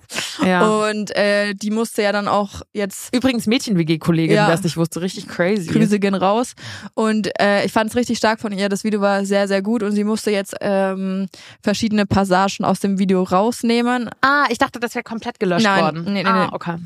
[0.43, 0.67] Ja.
[0.89, 4.49] Und äh, die musste ja dann auch jetzt Übrigens Mädchen-WG-Kollegin, Ja.
[4.49, 5.71] wer es nicht wusste, richtig crazy.
[5.71, 6.55] Grüße gehen raus.
[6.95, 8.69] Und äh, ich fand es richtig stark von ihr.
[8.69, 11.29] Das Video war sehr, sehr gut und sie musste jetzt ähm,
[11.63, 14.11] verschiedene Passagen aus dem Video rausnehmen.
[14.21, 16.05] Ah, ich dachte, das wäre komplett gelöscht Nein, worden.
[16.07, 16.53] nee, nee, ah, nee.
[16.53, 16.77] okay.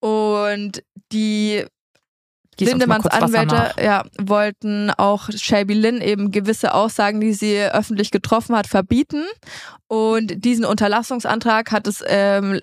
[0.00, 1.64] Und die
[2.60, 8.66] Lindemanns Anwälte ja, wollten auch Shelby Lynn eben gewisse Aussagen, die sie öffentlich getroffen hat,
[8.66, 9.24] verbieten.
[9.88, 12.60] Und diesen Unterlassungsantrag hat das ähm,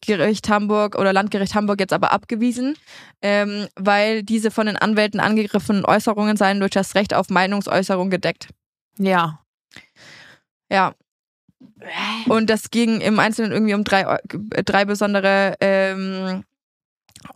[0.00, 2.76] Gericht Hamburg oder Landgericht Hamburg jetzt aber abgewiesen,
[3.20, 8.48] ähm, weil diese von den Anwälten angegriffenen Äußerungen seien durch das Recht auf Meinungsäußerung gedeckt.
[8.98, 9.40] Ja.
[10.70, 10.94] Ja.
[12.28, 14.18] Und das ging im Einzelnen irgendwie um drei,
[14.64, 16.44] drei besondere ähm,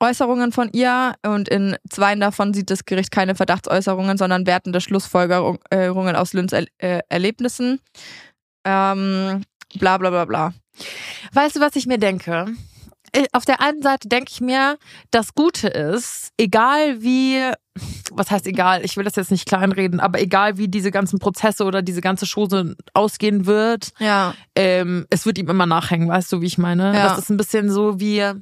[0.01, 6.17] Äußerungen von ihr und in zweien davon sieht das Gericht keine Verdachtsäußerungen, sondern wertende Schlussfolgerungen
[6.17, 7.81] aus Lynns er äh, Erlebnissen.
[8.65, 9.43] Ähm,
[9.79, 10.53] bla bla bla bla.
[11.33, 12.47] Weißt du, was ich mir denke?
[13.15, 14.77] Ich- Auf der einen Seite denke ich mir,
[15.11, 17.41] das Gute ist, egal wie,
[18.11, 21.65] was heißt egal, ich will das jetzt nicht kleinreden, aber egal wie diese ganzen Prozesse
[21.65, 24.35] oder diese ganze Chose ausgehen wird, Ja.
[24.57, 26.95] ähm, es wird ihm immer nachhängen, weißt du, wie ich meine?
[26.95, 27.09] Ja.
[27.09, 28.33] Das ist ein bisschen so wie,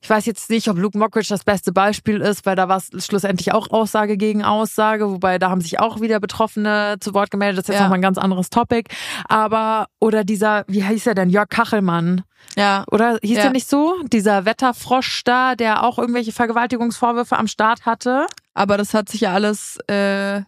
[0.00, 3.04] ich weiß jetzt nicht, ob Luke Mockridge das beste Beispiel ist, weil da war es
[3.04, 7.58] schlussendlich auch Aussage gegen Aussage, wobei da haben sich auch wieder Betroffene zu Wort gemeldet.
[7.58, 7.82] Das ist jetzt Ja.
[7.84, 8.88] nochmal ein ganz anderes Topic.
[9.28, 11.30] Aber, oder dieser, wie hieß er denn?
[11.30, 12.22] Jörg Kachelmann.
[12.56, 12.84] Ja.
[12.90, 13.42] Oder hieß Ja.
[13.44, 13.94] der nicht so?
[14.04, 18.26] Dieser Wetterfrosch da, der auch irgendwelche Vergewaltigungsvorwürfe am Start hatte.
[18.54, 19.78] Aber das hat sich ja alles.
[19.88, 20.42] Äh,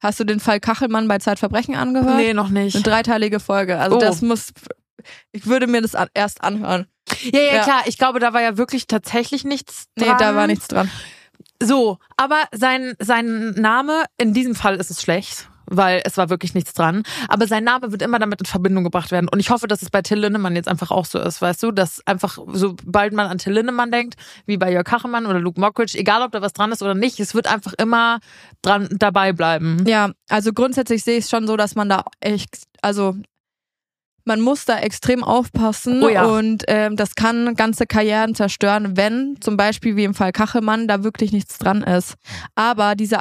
[0.00, 2.16] hast du den Fall Kachelmann bei Zeitverbrechen angehört?
[2.18, 2.76] Nee, noch nicht.
[2.76, 3.78] Eine dreiteilige Folge.
[3.78, 4.00] Also Oh.
[4.00, 4.52] das muss.
[5.32, 6.86] Ich würde mir das erst anhören.
[7.32, 7.62] Ja, ja, Ja.
[7.62, 7.82] klar.
[7.86, 10.18] Ich glaube, da war ja wirklich tatsächlich nichts Nee, dran.
[10.18, 10.90] da war nichts dran.
[11.62, 16.52] So, aber sein, sein Name, in diesem Fall ist es schlecht, weil es war wirklich
[16.54, 17.02] nichts dran.
[17.28, 19.28] Aber sein Name wird immer damit in Verbindung gebracht werden.
[19.30, 21.72] Und ich hoffe, dass es bei Till Lindemann jetzt einfach auch so ist, weißt du,
[21.72, 25.96] dass einfach, sobald man an Till Lindemann denkt, wie bei Jörg Kachemann oder Luke Mockridge,
[25.98, 28.20] egal ob da was dran ist oder nicht, es wird einfach immer
[28.60, 29.82] dran dabei bleiben.
[29.86, 33.16] Ja, also grundsätzlich sehe ich es schon so, dass man da echt, also
[34.26, 36.24] man muss da extrem aufpassen Oh ja.
[36.26, 41.02] und ähm, das kann ganze Karrieren zerstören, wenn zum Beispiel wie im Fall Kachelmann da
[41.04, 42.14] wirklich nichts dran ist.
[42.54, 43.18] Aber diese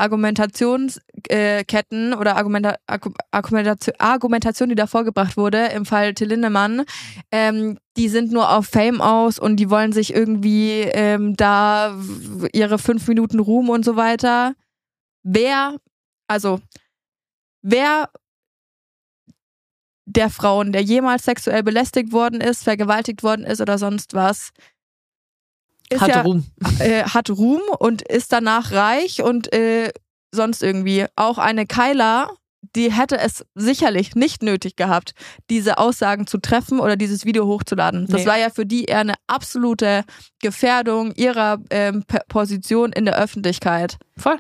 [1.28, 6.84] Gedankenketten oder Argumenta Argu- Argumentation, Argumentation, die da vorgebracht wurde, im Fall Till Lindemann,
[7.32, 11.98] ähm, die sind nur auf Fame aus und die wollen sich irgendwie ähm, da
[12.54, 14.54] ihre fünf Minuten Ruhm und so weiter.
[15.24, 15.78] Wer,
[16.28, 16.60] also,
[17.62, 18.10] wer
[20.06, 24.52] der Frauen, der jemals sexuell belästigt worden ist, vergewaltigt worden ist oder sonst was,
[26.00, 26.46] Hat ja, Ruhm.
[26.80, 29.92] äh, hat Ruhm und ist danach reich und äh,
[30.34, 31.06] sonst irgendwie.
[31.16, 32.30] Auch eine Kyla,
[32.76, 35.14] die hätte es sicherlich nicht nötig gehabt,
[35.50, 38.08] diese Aussagen zu treffen oder dieses Video hochzuladen.
[38.08, 38.28] Das Nee.
[38.28, 40.04] war ja für die eher eine absolute
[40.42, 43.98] Gefährdung ihrer ähm, Position in der Öffentlichkeit.
[44.18, 44.38] Voll.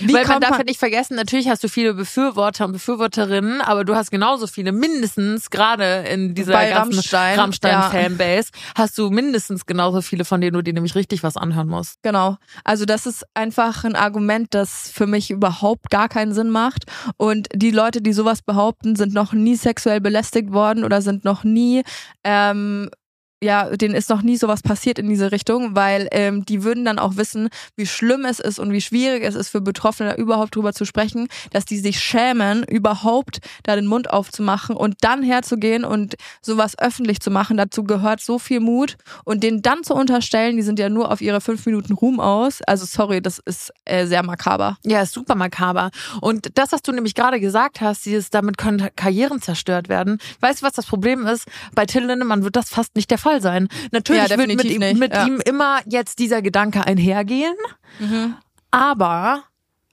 [0.00, 3.84] Wie Weil man darf ja nicht vergessen, natürlich hast du viele Befürworter und Befürworterinnen, aber
[3.84, 9.66] du hast genauso viele, mindestens gerade in dieser Bei ganzen Rammstein, Rammstein-Fanbase, hast du mindestens
[9.66, 12.02] genauso viele, von denen du dir nämlich richtig was anhören musst.
[12.02, 12.36] Genau.
[12.64, 16.84] Also das ist einfach ein Argument, das für mich überhaupt gar keinen Sinn macht.
[17.16, 21.44] Und die Leute, die sowas behaupten, sind noch nie sexuell belästigt worden oder sind noch
[21.44, 21.82] nie,
[22.24, 22.90] ähm,
[23.44, 26.98] ja, denen ist noch nie sowas passiert in diese Richtung, weil ähm, die würden dann
[26.98, 30.56] auch wissen, wie schlimm es ist und wie schwierig es ist für Betroffene da überhaupt
[30.56, 35.84] drüber zu sprechen, dass die sich schämen, überhaupt da den Mund aufzumachen und dann herzugehen
[35.84, 37.56] und sowas öffentlich zu machen.
[37.56, 41.20] Dazu gehört so viel Mut und denen dann zu unterstellen, die sind ja nur auf
[41.20, 42.62] ihre fünf Minuten Ruhm aus.
[42.62, 44.78] Also sorry, das ist äh, sehr makaber.
[44.84, 45.90] Ja, super makaber.
[46.20, 50.18] Und das, was du nämlich gerade gesagt hast, dieses, damit können Karrieren zerstört werden.
[50.40, 51.46] Weißt du, was das Problem ist?
[51.74, 53.68] Bei Till Lindemann wird das fast nicht der Fall sein.
[53.92, 55.26] Natürlich Ja, wird mit, ihm, mit ja.
[55.26, 57.54] ihm immer jetzt dieser Gedanke einhergehen.
[58.70, 59.44] Aber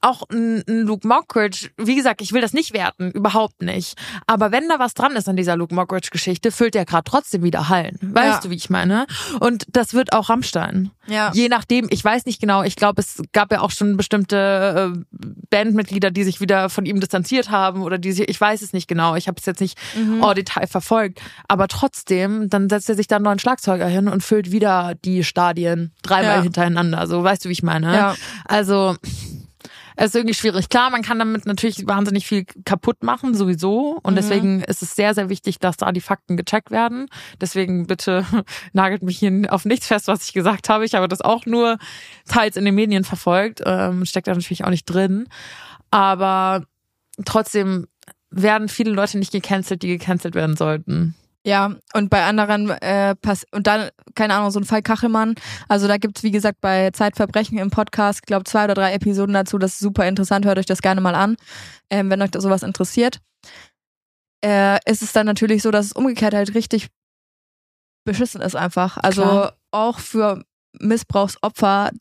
[0.01, 3.95] auch ein, ein Luke Mockridge, wie gesagt, ich will das nicht werten, überhaupt nicht.
[4.27, 7.69] Aber wenn da was dran ist an dieser Luke Mockridge-Geschichte, füllt er gerade trotzdem wieder
[7.69, 7.97] Hallen.
[8.01, 8.39] Weißt Ja.
[8.41, 9.05] du, wie ich meine?
[9.39, 10.91] Und das wird auch Rammstein.
[11.07, 11.31] Ja.
[11.33, 15.17] Je nachdem, ich weiß nicht genau, ich glaube, es gab ja auch schon bestimmte äh,
[15.49, 18.87] Bandmitglieder, die sich wieder von ihm distanziert haben oder die sich, ich weiß es nicht
[18.87, 20.23] genau, ich habe es jetzt nicht Mhm.
[20.23, 24.21] au Detail verfolgt, aber trotzdem, dann setzt er sich da einen neuen Schlagzeuger hin und
[24.23, 26.41] füllt wieder die Stadien dreimal Ja.
[26.43, 27.93] hintereinander, so weißt du, wie ich meine?
[27.95, 28.15] Ja.
[28.45, 28.95] Also
[30.01, 30.67] es ist irgendwie schwierig.
[30.67, 33.99] Klar, man kann damit natürlich wahnsinnig viel kaputt machen, sowieso.
[34.01, 37.05] Und deswegen ist es sehr, sehr wichtig, dass da die Fakten gecheckt werden.
[37.39, 38.25] Deswegen bitte
[38.73, 40.85] nagelt mich hier auf nichts fest, was ich gesagt habe.
[40.85, 41.77] Ich habe das auch nur
[42.27, 43.61] teils in den Medien verfolgt.
[43.63, 45.27] Ähm, steckt da natürlich auch nicht drin.
[45.91, 46.65] Aber
[47.23, 47.85] trotzdem
[48.31, 51.13] werden viele Leute nicht gecancelt, die gecancelt werden sollten.
[51.45, 55.33] Ja, und bei anderen äh, pass und dann, keine Ahnung, so ein Fall Kachelmann.
[55.67, 59.57] Also da gibt's wie gesagt, bei Zeitverbrechen im Podcast, glaube zwei oder drei Episoden dazu.
[59.57, 61.37] Das ist super interessant, hört euch das gerne mal an,
[61.89, 63.19] ähm, wenn euch da sowas interessiert.
[64.45, 66.89] Äh, ist es dann natürlich so, dass es umgekehrt halt richtig
[68.05, 68.97] beschissen ist einfach.
[68.97, 69.57] Also Klar.
[69.71, 70.43] auch für
[70.79, 71.91] Missbrauchsopfer,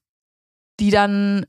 [0.81, 1.47] die dann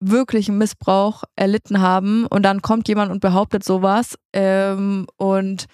[0.00, 5.66] wirklichen Missbrauch erlitten haben und dann kommt jemand und behauptet sowas ähm, und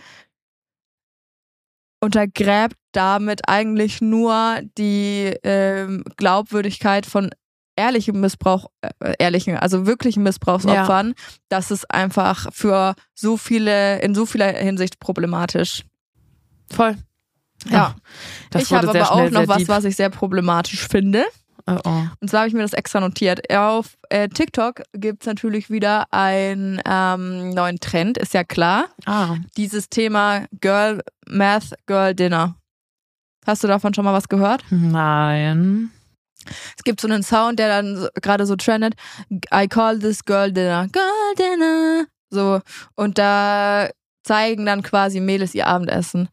[2.04, 7.30] untergräbt damit eigentlich nur die ähm, Glaubwürdigkeit von
[7.76, 11.14] ehrlichem Missbrauch, äh, ehrlichen, also wirklichen Missbrauchsopfern,
[11.48, 15.84] das ist einfach für so viele, in so vieler Hinsicht problematisch.
[16.70, 16.96] Voll.
[17.70, 17.96] Ja.
[18.50, 21.24] das ich habe aber auch noch was, was ich sehr problematisch finde.
[21.66, 22.02] Oh, oh.
[22.20, 23.50] Und zwar habe ich mir das extra notiert.
[23.54, 28.86] Auf äh, TikTok gibt's natürlich wieder einen ähm, neuen Trend, ist ja klar.
[29.06, 29.36] Ah.
[29.56, 32.56] Dieses Thema Girl Math, Girl Dinner.
[33.46, 34.64] Hast du davon schon mal was gehört?
[34.70, 35.90] Nein.
[36.76, 38.94] Es gibt so einen Sound, der dann so, gerade so trendet.
[39.52, 40.88] I call this Girl Dinner.
[40.92, 42.06] Girl Dinner.
[42.30, 42.60] So.
[42.94, 43.88] Und da
[44.22, 46.28] zeigen dann quasi Mädels ihr Abendessen.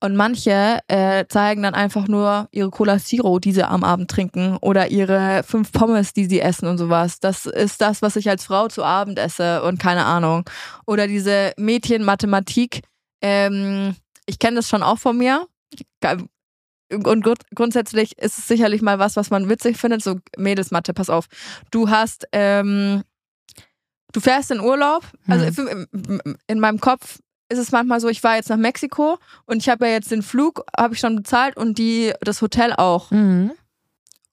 [0.00, 4.56] Und manche äh, zeigen dann einfach nur ihre Cola Zero, die sie am Abend trinken,
[4.60, 7.20] oder ihre fünf Pommes, die sie essen und sowas.
[7.20, 10.48] Das ist das, was ich als Frau zu Abend esse und keine Ahnung.
[10.86, 12.82] Oder diese Mädchen-Mathematik.
[13.22, 13.96] Ähm,
[14.26, 15.46] ich kenne das schon auch von mir.
[16.92, 20.02] Und grund grundsätzlich ist es sicherlich mal was, was man witzig findet.
[20.02, 21.26] So Mädelsmathe, pass auf.
[21.70, 23.04] Du hast, ähm,
[24.12, 25.04] du fährst in Urlaub.
[25.28, 25.86] Also Hm.
[26.48, 27.20] in meinem Kopf
[27.50, 30.22] ist es manchmal so, ich war jetzt nach Mexiko und ich habe ja jetzt den
[30.22, 33.10] Flug, habe ich schon bezahlt und die das Hotel auch.
[33.10, 33.52] Mhm.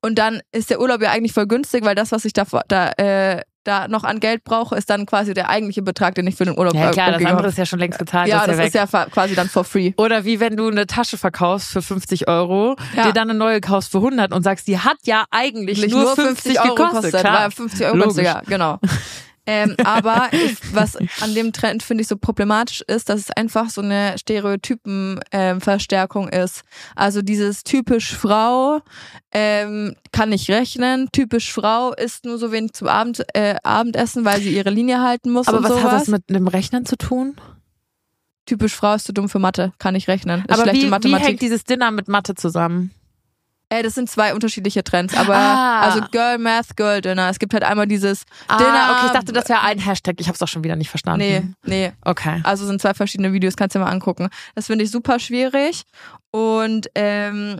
[0.01, 2.91] Und dann ist der Urlaub ja eigentlich voll günstig, weil das, was ich da, da,
[2.91, 6.45] äh, da noch an Geld brauche, ist dann quasi der eigentliche Betrag, den ich für
[6.45, 8.29] den Urlaub Ja äh, klar, das andere ist ja schon längst gezahlt.
[8.29, 9.93] Ja, das das ist ja ist ja quasi dann for free.
[9.97, 13.07] Oder wie wenn du eine Tasche verkaufst für 50 Euro, Ja.
[13.07, 16.59] dir dann eine neue kaufst für 100 und sagst, die hat ja eigentlich nur, 50,
[16.61, 17.01] Euro gekostet.
[17.01, 17.33] kostet, Klar.
[17.41, 18.15] war 50 Euro Logisch.
[18.15, 18.79] günstiger, genau.
[19.47, 23.69] Ähm, aber ich, was an dem Trend finde ich so problematisch ist, dass es einfach
[23.69, 26.63] so eine Stereotypenverstärkung ist.
[26.95, 28.81] Also dieses typisch Frau
[29.31, 34.41] ähm, kann nicht rechnen, typisch Frau isst nur so wenig zum Abend, äh, Abendessen, weil
[34.41, 35.83] sie ihre Linie halten muss Aber was sowas.
[35.83, 37.35] hat das mit dem Rechnen zu tun?
[38.47, 40.43] typisch Frau ist zu dumm für Mathe, kann nicht rechnen.
[40.47, 42.91] Ist Aber wie, wie hängt dieses Dinner mit Mathe zusammen?
[43.69, 45.81] Ey, das sind zwei unterschiedliche Trends, aber Ah.
[45.81, 47.29] also Girl Math, Girl Dinner.
[47.29, 48.89] Es gibt halt einmal dieses Ah, Dinner.
[48.95, 50.15] okay, ich dachte, das wäre ein Hashtag.
[50.19, 51.19] Ich habe es auch schon wieder nicht verstanden.
[51.19, 51.91] Nee, nee.
[52.05, 52.39] Okay.
[52.43, 54.29] Also sind zwei verschiedene Videos, kannst du dir mal angucken.
[54.55, 55.83] Das finde ich super schwierig.
[56.31, 57.59] Und ähm,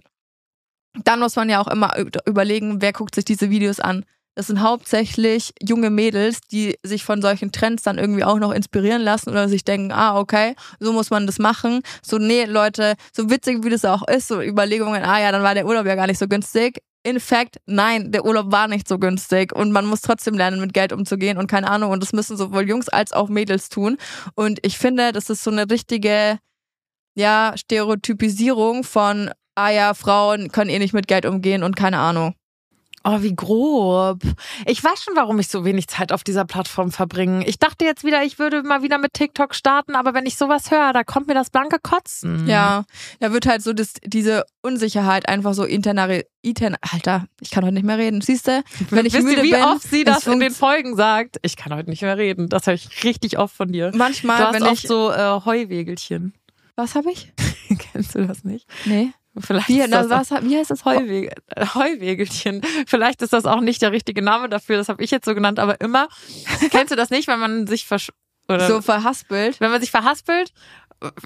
[1.03, 1.93] dann muss man ja auch immer
[2.25, 4.05] überlegen, wer guckt sich diese Videos an.
[4.37, 9.01] Das sind hauptsächlich junge Mädels, die sich von solchen Trends dann irgendwie auch noch inspirieren
[9.01, 11.81] lassen oder sich denken, ah, okay, so muss man das machen.
[12.03, 15.55] So, nee, Leute, so witzig wie das auch ist, so Überlegungen, ah ja, dann war
[15.55, 16.83] der Urlaub ja gar nicht so günstig.
[17.01, 20.75] In fact, nein, der Urlaub war nicht so günstig und man muss trotzdem lernen, mit
[20.75, 21.89] Geld umzugehen und keine Ahnung.
[21.89, 23.97] Und das müssen sowohl Jungs als auch Mädels tun.
[24.35, 26.37] Und ich finde, das ist so eine richtige,
[27.15, 32.35] ja, Stereotypisierung von, ah ja, Frauen können eh nicht mit Geld umgehen und keine Ahnung.
[33.09, 34.21] Oh, wie grob.
[34.65, 37.47] Ich weiß schon, warum ich so wenig Zeit auf dieser Plattform verbringe.
[37.47, 40.71] Ich dachte jetzt wieder, ich würde mal wieder mit TikTok starten, aber wenn ich sowas
[40.71, 42.45] höre, da kommt mir das blanke Kotzen.
[42.47, 42.83] Ja,
[43.21, 45.97] da wird halt so das, diese Unsicherheit einfach so intern,
[46.81, 48.19] Alter, ich kann heute nicht mehr reden.
[48.19, 50.97] Siehst du, wenn ich Wisst müde ihr, wie bin, oft sie das in den Folgen
[50.97, 51.37] sagt?
[51.43, 52.49] Ich kann heute nicht mehr reden.
[52.49, 53.91] Das höre ich richtig oft von dir.
[53.91, 56.33] Du manchmal, hast wenn oft ich, so äh, Heuwegelchen.
[56.75, 57.31] was habe ich?
[57.93, 58.67] Kennst du das nicht?
[58.83, 59.13] Nee.
[59.39, 60.85] Vielleicht Wie, ist das was, wie heißt das?
[60.85, 62.61] Heuwege, äh, Heuwegelchen.
[62.87, 65.59] Vielleicht ist das auch nicht der richtige Name dafür, das habe ich jetzt so genannt,
[65.59, 66.07] aber immer,
[66.71, 68.11] kennst du das nicht, wenn man sich versch
[68.49, 69.59] oder So verhaspelt.
[69.59, 70.53] wenn man sich verhaspelt?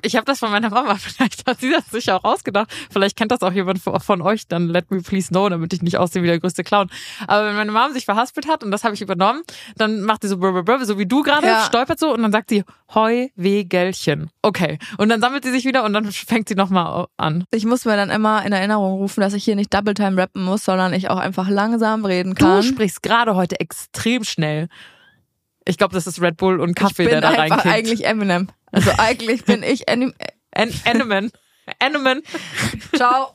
[0.03, 2.69] Ich habe das von meiner Mama, vielleicht hat sie das sich auch ausgedacht.
[2.91, 5.97] Vielleicht kennt das auch jemand von euch, dann let me please know, damit ich nicht
[5.97, 6.89] aussehe wie der größte Clown.
[7.27, 9.41] Aber wenn meine Mama sich verhaspelt hat und das habe ich übernommen,
[9.77, 11.63] dann macht sie so brr, brr, brr, so wie du gerade, Ja.
[11.65, 12.63] stolpert so und dann sagt sie
[12.93, 14.29] Heuwegelchen.
[14.41, 14.77] Okay.
[14.97, 17.45] Und dann sammelt sie sich wieder und dann fängt sie nochmal an.
[17.51, 20.43] Ich muss mir dann immer in Erinnerung rufen, dass ich hier nicht Double Time rappen
[20.43, 22.63] muss, sondern ich auch einfach langsam reden Du kann.
[22.63, 24.67] sprichst gerade heute extrem schnell.
[25.65, 27.75] Ich glaube, das ist Red Bull und ich Kaffee, bin der da einfach reinkickt.
[27.75, 28.47] eigentlich Eminem.
[28.71, 30.13] Also eigentlich bin ich Anim
[30.53, 31.31] An Animan.
[31.79, 32.21] Animan.
[32.95, 33.33] Ciao.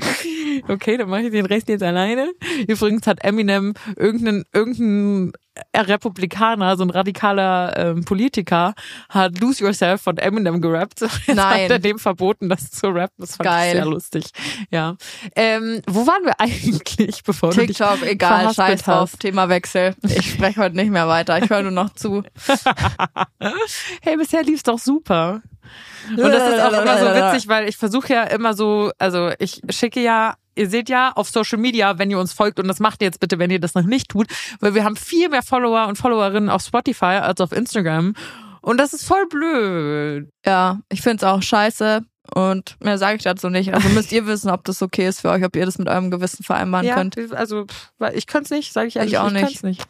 [0.68, 2.32] Okay, dann mache ich den Rest jetzt alleine.
[2.66, 5.32] Übrigens hat Eminem irgendeinen irgendein
[5.74, 8.74] Republikaner, so ein radikaler ähm, Politiker,
[9.08, 11.00] hat Lose Yourself von Eminem gerappt.
[11.26, 11.64] Jetzt Nein.
[11.64, 13.16] hat er dem verboten, das zu rappen.
[13.18, 13.66] Das fand Geil.
[13.68, 14.24] ich sehr lustig.
[14.70, 14.96] Ja.
[15.34, 19.16] Ähm, wo waren wir eigentlich, bevor du dich TikTok, egal, scheiß drauf?
[19.16, 19.94] Themawechsel.
[20.02, 22.22] Ich spreche heute nicht mehr weiter, ich höre nur noch zu.
[24.02, 25.42] Hey, bisher lief's doch super.
[26.10, 29.60] Und das ist auch immer so witzig, weil ich versuche ja immer so, also ich
[29.70, 33.02] schicke ja, ihr seht ja auf Social Media, wenn ihr uns folgt, und das macht
[33.02, 34.26] ihr jetzt bitte, wenn ihr das noch nicht tut,
[34.60, 38.14] weil wir haben viel mehr Follower und Followerinnen auf Spotify als auf Instagram.
[38.62, 40.28] Und das ist voll blöd.
[40.44, 42.02] Ja, ich find's auch scheiße
[42.34, 43.72] und mehr sage ich dazu nicht.
[43.72, 46.10] Also müsst ihr wissen, ob das okay ist für euch, ob ihr das mit eurem
[46.10, 47.16] Gewissen vereinbaren ja, könnt.
[47.32, 47.66] also
[48.12, 49.56] ich könnte es nicht, sage ich ehrlich, Ich auch ich nicht.
[49.56, 49.84] es nicht.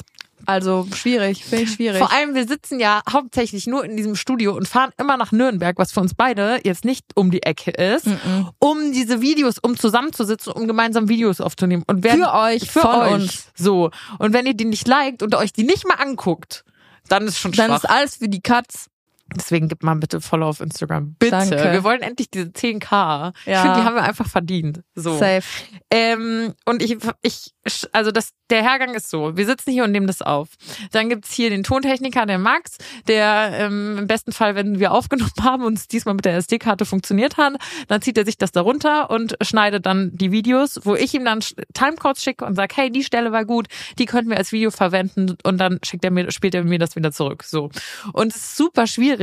[0.44, 1.98] Also schwierig, finde ich schwierig.
[1.98, 5.76] Vor allem, wir sitzen ja hauptsächlich nur in diesem Studio und fahren immer nach Nürnberg,
[5.78, 8.50] was für uns beide jetzt nicht um die Ecke ist, Mhm.
[8.58, 11.82] um diese Videos, um zusammenzusitzen, um gemeinsam Videos aufzunehmen.
[11.86, 13.12] Und wer, Für euch, für von euch.
[13.14, 13.48] uns.
[13.56, 13.90] So.
[14.18, 16.64] Und wenn ihr die nicht liked und euch die nicht mal anguckt,
[17.08, 17.76] dann ist schon Dann schwach.
[17.84, 18.88] ist alles für die Katz.
[19.34, 21.16] Deswegen gibt mal bitte Follow auf Instagram.
[21.18, 21.32] Bitte.
[21.32, 21.72] Danke.
[21.72, 23.32] Wir wollen endlich diese 10k.
[23.40, 23.62] Ich Ja.
[23.62, 24.82] finde, die haben wir einfach verdient.
[24.94, 25.18] So.
[25.18, 25.42] Safe.
[25.90, 27.50] Ähm, und ich, ich,
[27.92, 29.36] also das, der Hergang ist so.
[29.36, 30.50] Wir sitzen hier und nehmen das auf.
[30.92, 35.32] Dann gibt's hier den Tontechniker, der Max, der ähm, im besten Fall, wenn wir aufgenommen
[35.42, 37.54] haben und es diesmal mit der SD-Karte funktioniert hat,
[37.88, 41.40] dann zieht er sich das darunter und schneidet dann die Videos, wo ich ihm dann
[41.74, 43.66] Timecodes schicke und sage, hey, die Stelle war gut,
[43.98, 46.94] die könnten wir als Video verwenden und dann schickt er mir, spielt er mir das
[46.94, 47.42] wieder zurück.
[47.42, 47.70] So.
[48.12, 49.15] Und es ist super schwierig,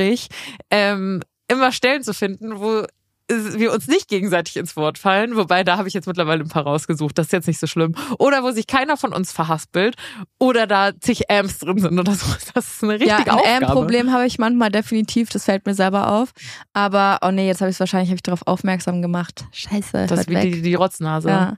[0.70, 2.86] ähm, immer Stellen zu finden, wo
[3.30, 6.64] wir uns nicht gegenseitig ins Wort fallen, wobei da habe ich jetzt mittlerweile ein paar
[6.64, 7.96] rausgesucht, das ist jetzt nicht so schlimm.
[8.20, 9.96] Oder wo sich keiner von uns verhaspelt
[10.40, 12.26] oder da zig Amps drin sind oder so.
[12.54, 13.74] Das ist eine Ja, richtige ein Aufgabe.
[13.80, 16.32] problem habe ich manchmal definitiv, das fällt mir selber auf.
[16.74, 19.46] Aber, oh nee, jetzt habe ich es wahrscheinlich hab ich darauf aufmerksam gemacht.
[19.54, 21.30] Scheiße, Das ist wie die, die Rotznase.
[21.30, 21.56] ja.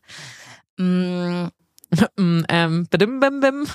[0.78, 1.50] Mm,
[2.18, 3.66] Mm, ähm, bidim, bim, bim.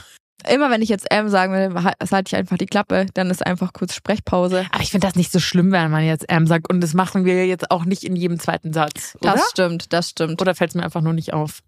[0.49, 3.45] Immer wenn ich jetzt M sagen will, ha- halte ich einfach die Klappe, dann ist
[3.47, 4.67] einfach kurz Sprechpause.
[4.73, 6.71] Aber ich finde das nicht so schlimm, wenn man jetzt M sagt.
[6.71, 9.17] Und das machen wir jetzt auch nicht in jedem zweiten Satz.
[9.21, 9.33] Oder?
[9.33, 10.41] Das stimmt, das stimmt.
[10.41, 11.61] Oder fällt es mir einfach nur nicht auf?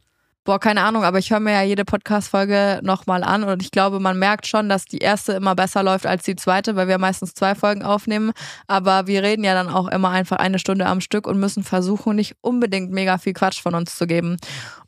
[0.44, 4.00] Boah, keine Ahnung, aber ich höre mir ja jede Podcast-Folge nochmal an und ich glaube,
[4.00, 7.34] man merkt schon, dass die erste immer besser läuft als die zweite, weil wir meistens
[7.34, 8.32] zwei Folgen aufnehmen.
[8.66, 12.16] Aber wir reden ja dann auch immer einfach eine Stunde am Stück und müssen versuchen,
[12.16, 14.36] nicht unbedingt mega viel Quatsch von uns zu geben.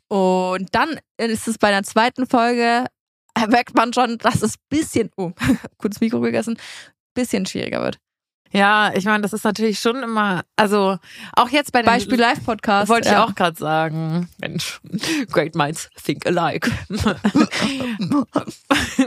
[0.09, 2.85] Und dann ist es bei der zweiten Folge
[3.49, 5.31] merkt man schon, dass es bisschen, oh,
[5.77, 6.57] kurz Mikro gegessen,
[7.13, 7.99] bisschen schwieriger wird.
[8.51, 10.97] Ja, ich meine, das ist natürlich schon immer, also
[11.35, 12.87] auch jetzt bei den Beispiel Live-Podcast.
[12.87, 13.25] wollte ich ja.
[13.25, 14.29] auch gerade sagen.
[14.37, 14.79] Mensch,
[15.31, 16.71] great minds think alike.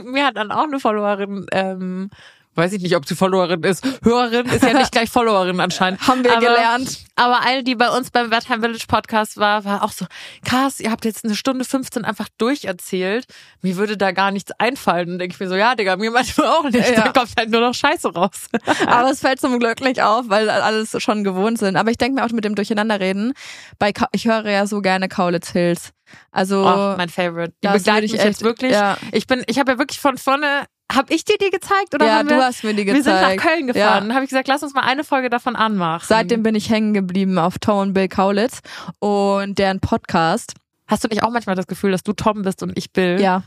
[0.03, 2.11] Mir hat dann auch eine Followerin, ähm,
[2.55, 3.85] weiß ich nicht, ob sie Followerin ist.
[4.03, 6.05] Hörerin ist ja nicht gleich Followerin anscheinend.
[6.07, 6.99] Haben wir aber, gelernt.
[7.15, 10.05] Aber eine, die bei uns beim Wertheim Village Podcast war, war auch so,
[10.43, 13.25] krass, ihr habt jetzt eine Stunde 15 einfach durcherzählt.
[13.61, 15.11] Mir würde da gar nichts einfallen.
[15.11, 16.89] Und denke ich mir so, ja, Digga, mir manchmal auch nicht.
[16.89, 17.01] Ja.
[17.03, 18.47] Da kommt halt nur noch Scheiße raus.
[18.87, 21.77] Aber es fällt zum Glück nicht auf, weil alles schon gewohnt sind.
[21.77, 23.33] Aber ich denke mir auch mit dem Durcheinanderreden,
[23.77, 25.91] bei Ka ich höre ja so gerne Kaulitz Hills.
[26.31, 27.53] Also Oh, mein Favorite.
[27.63, 28.71] Die würde ich echt- jetzt wirklich.
[28.73, 28.97] ja.
[29.11, 32.13] Ich bin, ich habe ja wirklich von vorne, habe ich dir die gezeigt oder ja,
[32.19, 32.43] haben du wir?
[32.45, 33.41] hast mir die wir sind nach gezeigt.
[33.41, 34.07] Köln gefahren.
[34.07, 36.05] Dann habe ich gesagt, lass uns mal eine Folge davon anmachen.
[36.07, 38.59] Seitdem bin ich hängen geblieben auf Tom und Bill Kaulitz
[38.99, 40.53] und deren Podcast.
[40.87, 43.21] Hast du nicht auch manchmal das Gefühl, dass du Tom bist und ich Bill?
[43.21, 43.43] Ja,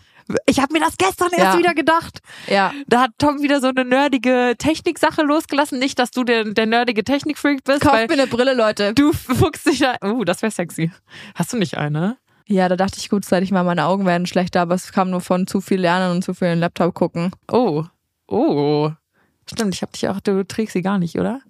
[0.47, 1.59] Ich habe mir das gestern erst Ja.
[1.59, 2.21] wieder gedacht.
[2.47, 2.73] ja.
[2.87, 5.81] Da hat Tom wieder so eine nerdige Techniksache losgelassen.
[5.81, 8.95] Nicht, dass du der, der nerdige Technikfreak bist, Kauft mir eine Brille, Leute.
[8.95, 9.97] du fuchst dich da.
[10.05, 10.93] Uh, das wäre sexy.
[11.35, 12.17] Hast du nicht eine?
[12.47, 15.11] Ja, da dachte ich, gut, seit ich mal meine Augen werden schlechter, aber es kam
[15.11, 17.31] nur von zu viel Lernen und zu viel in den Laptop gucken.
[17.51, 17.85] Oh.
[18.29, 18.91] Oh.
[19.51, 21.41] Stimmt, ich hab dich auch, du trägst sie gar nicht, oder?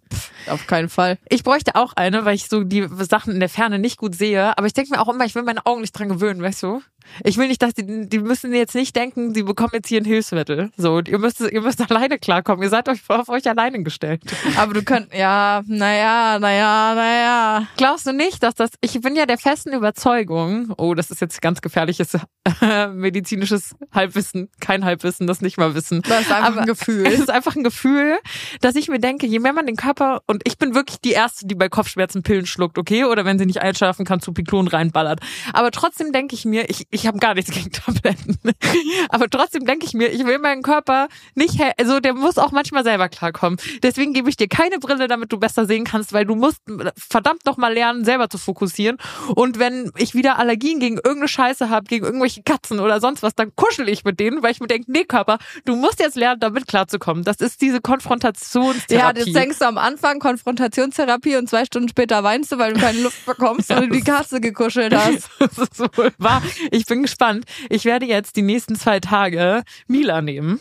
[0.49, 1.19] Auf keinen Fall.
[1.29, 4.57] Ich bräuchte auch eine, weil ich so die Sachen in der Ferne nicht gut sehe.
[4.57, 6.83] Aber ich denke mir auch immer, ich will meine Augen nicht dran gewöhnen, weißt du?
[7.25, 10.05] Ich will nicht, dass die, die müssen jetzt nicht denken, sie bekommen jetzt hier ein
[10.05, 10.71] Hilfsmittel.
[10.77, 12.63] So, und ihr müsst, ihr müsst alleine klarkommen.
[12.63, 14.23] Ihr seid euch auf euch alleine gestellt.
[14.57, 17.67] Aber du könnt, ja, naja, naja, naja.
[17.77, 21.41] Glaubst du nicht, dass das, ich bin ja der festen Überzeugung, oh, das ist jetzt
[21.43, 22.15] ganz gefährliches
[22.61, 26.03] äh, medizinisches Halbwissen, kein Halbwissen, das nicht mal Wissen.
[26.03, 27.07] Das ist einfach Aber ein Gefühl.
[27.07, 28.19] Es ist einfach ein Gefühl,
[28.61, 31.47] dass ich mir denke, je mehr man den Körper, und ich bin wirklich die Erste,
[31.47, 33.05] die bei Kopfschmerzen Pillen schluckt, okay?
[33.05, 35.21] Oder wenn sie nicht einschlafen kann, zu Piklon reinballert.
[35.53, 38.39] Aber trotzdem denke ich mir, ich, ich habe gar nichts gegen Tabletten.
[39.09, 42.85] Aber trotzdem denke ich mir, ich will meinen Körper nicht, also der muss auch manchmal
[42.85, 43.59] selber klarkommen.
[43.83, 46.59] Deswegen gebe ich dir keine Brille, damit du besser sehen kannst, weil du musst
[46.97, 48.99] verdammt noch mal lernen, selber zu fokussieren.
[49.35, 53.35] Und wenn ich wieder Allergien gegen irgendeine Scheiße habe, gegen irgendwelche Katzen oder sonst was,
[53.35, 56.41] dann kuschel ich mit denen, weil ich mir denke, nee, Körper, du musst jetzt lernen,
[56.41, 57.25] damit klarzukommen.
[57.25, 59.25] Das ist diese Ja, Konfrontationstherapie.
[59.25, 63.01] das denkst du am Anfang Konfrontationstherapie und zwei Stunden später weinst du, weil du keine
[63.01, 65.31] Luft bekommst, weil du die Katze gekuschelt hast.
[65.39, 66.43] das ist wohl wahr.
[66.71, 67.45] Ich bin gespannt.
[67.69, 70.61] Ich werde jetzt die nächsten zwei Tage Mila nehmen.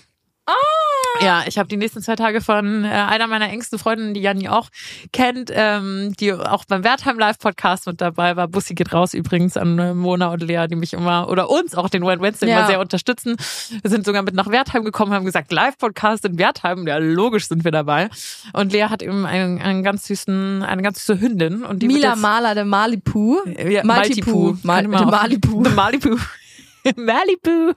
[1.19, 4.47] Ja, ich habe die nächsten zwei Tage von äh, einer meiner engsten Freundinnen, die Janni
[4.49, 4.69] auch
[5.11, 8.47] kennt, ähm, die auch beim Wertheim Live Podcast mit dabei war.
[8.47, 11.89] Bussi geht raus übrigens an äh, Mona und Lea, die mich immer oder uns auch
[11.89, 12.59] den One Wednesday Ja.
[12.59, 13.35] immer sehr unterstützen.
[13.81, 16.87] Wir sind sogar mit nach Wertheim gekommen, haben gesagt Live Podcast in Wertheim.
[16.87, 18.09] Ja, logisch sind wir dabei.
[18.53, 22.15] Und Lea hat eben einen, einen ganz süßen, eine ganz süße Hündin und die Mila
[22.15, 23.37] Maler de Malipu.
[23.69, 24.55] ja, Maltipu.
[24.63, 26.17] Mal, Kann man de auch- Malipu.
[26.95, 27.73] Malibu.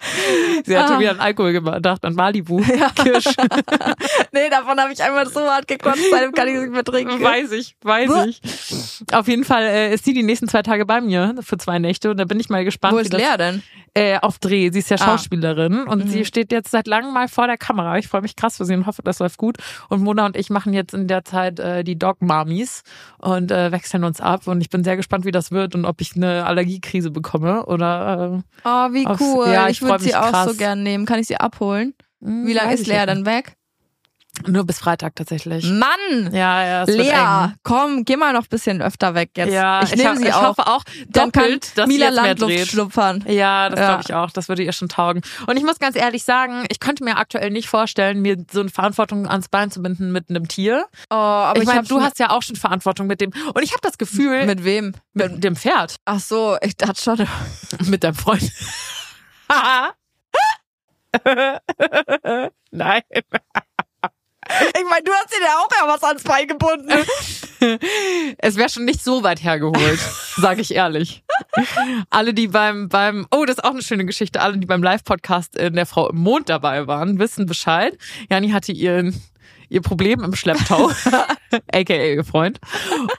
[0.64, 1.00] Sie hat schon Ah.
[1.00, 2.60] wieder an Alkohol gedacht, an Malibu.
[2.96, 3.26] Kirsch.
[4.32, 7.22] nee, davon habe ich einmal so hart gekotzt, seitdem kann ich es nicht mehr trinken.
[7.22, 8.40] weiß ich, weiß ich.
[9.12, 12.10] Auf jeden Fall äh, ist sie die nächsten zwei Tage bei mir für zwei Nächte
[12.10, 13.62] und da bin ich mal gespannt, Wo ist Lea denn?
[13.94, 14.70] äh, auf Dreh.
[14.70, 15.04] Sie ist ja Ah.
[15.04, 17.98] Schauspielerin und sie steht jetzt seit langem mal vor der Kamera.
[17.98, 19.56] Ich freue mich krass für sie und hoffe, das läuft gut.
[19.88, 22.82] Und Mona und ich machen jetzt in der Zeit äh, die Dog Mamis
[23.18, 26.00] und äh, wechseln uns ab und ich bin sehr gespannt, wie das wird und ob
[26.00, 29.48] ich eine Allergiekrise bekomme oder äh, Oh, wie Aufs- cool.
[29.48, 31.04] ja, ich ich würde sie auch so gern nehmen.
[31.06, 31.94] Kann ich sie abholen?
[32.20, 33.56] Wie lange ist Lea dann weg?
[34.48, 35.64] Nur bis Freitag tatsächlich.
[35.64, 36.32] Mann!
[36.32, 39.52] Ja, ja, Lea, komm, geh mal noch ein bisschen öfter weg jetzt.
[39.52, 40.42] Ja, ich nehme ho- sie ich auch.
[40.48, 42.66] hoffe auch Dann kann doppelt, dass sie Mila mehr Landluft dreht.
[42.68, 43.24] schlumpfern.
[43.28, 43.86] Ja, das Ja.
[43.90, 44.30] glaube ich auch.
[44.32, 45.22] Das würde ihr schon taugen.
[45.46, 48.70] Und ich muss ganz ehrlich sagen, ich könnte mir aktuell nicht vorstellen, mir so eine
[48.70, 50.84] Verantwortung ans Bein zu binden mit einem Tier.
[51.10, 53.30] Oh, aber ich ich, meine, du hast ja auch schon Verantwortung mit dem.
[53.54, 54.94] Und ich habe das Gefühl, mit, mit wem?
[55.12, 55.94] mit dem Pferd.
[56.06, 57.28] Ach so, ich dachte schon.
[57.86, 58.50] Mit deinem Freund.
[62.72, 63.02] Nein.
[64.76, 66.90] Ich meine, du hast dir ja auch ja was ans Bein gebunden.
[68.38, 69.98] Es wäre schon nicht so weit hergeholt,
[70.36, 71.24] sage ich ehrlich.
[72.10, 75.56] Alle, die beim, beim, oh, das ist auch eine schöne Geschichte, alle, die beim Live-Podcast
[75.56, 77.96] in der Frau im Mond dabei waren, wissen Bescheid.
[78.28, 79.18] Jani hatte ihren,
[79.68, 80.90] ihr Problem im Schlepptau,
[81.72, 82.60] aka ihr Freund.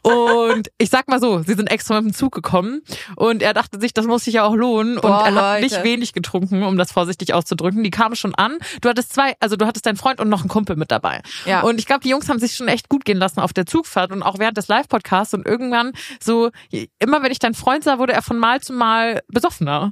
[0.01, 2.81] Und ich sag mal so, sie sind extra mit dem Zug gekommen
[3.15, 4.95] und er dachte sich, das muss sich ja auch lohnen.
[4.95, 5.63] Boah, und er hat Leute.
[5.63, 7.83] nicht wenig getrunken, um das vorsichtig auszudrücken.
[7.83, 8.57] Die kamen schon an.
[8.81, 11.21] Du hattest zwei, also du hattest deinen Freund und noch einen Kumpel mit dabei.
[11.45, 11.61] Ja.
[11.61, 14.11] Und ich glaube, die Jungs haben sich schon echt gut gehen lassen auf der Zugfahrt
[14.11, 15.33] und auch während des Live-Podcasts.
[15.33, 16.51] Und irgendwann so,
[16.99, 19.91] immer wenn ich deinen Freund sah, wurde er von Mal zu Mal besoffener.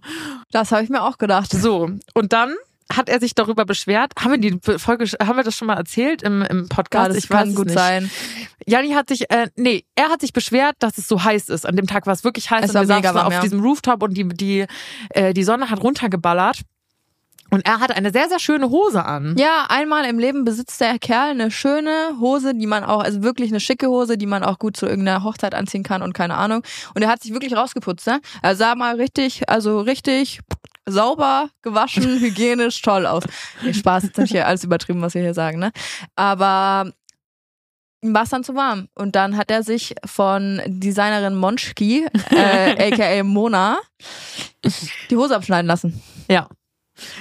[0.51, 1.51] Das habe ich mir auch gedacht.
[1.51, 1.89] So.
[2.14, 2.56] Und dann
[2.98, 4.14] hat er sich darüber beschwert.
[4.20, 7.10] Haben wir die Folge, haben wir das schon mal erzählt im, im Ja, Podcast?
[7.10, 7.78] das ich kann gut nicht.
[7.78, 8.10] sein.
[8.66, 11.66] Janni hat sich, äh, nee, er hat sich beschwert, dass es so heiß ist.
[11.66, 13.41] An dem Tag war es wirklich heiß Es und war wir saßen warm, auf ja.
[13.41, 14.66] diesem Rooftop und die, die,
[15.10, 16.62] äh, die Sonne hat runtergeballert.
[17.50, 19.36] Und er hat eine sehr, sehr schöne Hose an.
[19.38, 23.52] Ja, einmal im Leben besitzt der Kerl eine schöne Hose, die man auch, also wirklich
[23.52, 26.64] eine schicke Hose, die man auch gut zu irgendeiner Hochzeit anziehen kann und keine Ahnung.
[26.96, 28.22] Und er hat sich wirklich rausgeputzt, ne?
[28.41, 30.39] Er sah mal richtig, also richtig
[30.86, 33.23] sauber, gewaschen, hygienisch, toll aus.
[33.61, 35.71] Nee, Spaß, jetzt hab ich hier alles übertrieben, was wir hier sagen, ne?
[36.15, 36.91] Aber
[38.01, 38.89] ihm war es dann zu warm.
[38.95, 43.77] Und dann hat er sich von Designerin Monschki, äh, aka Mona,
[45.09, 46.01] die Hose abschneiden lassen.
[46.29, 46.47] Ja.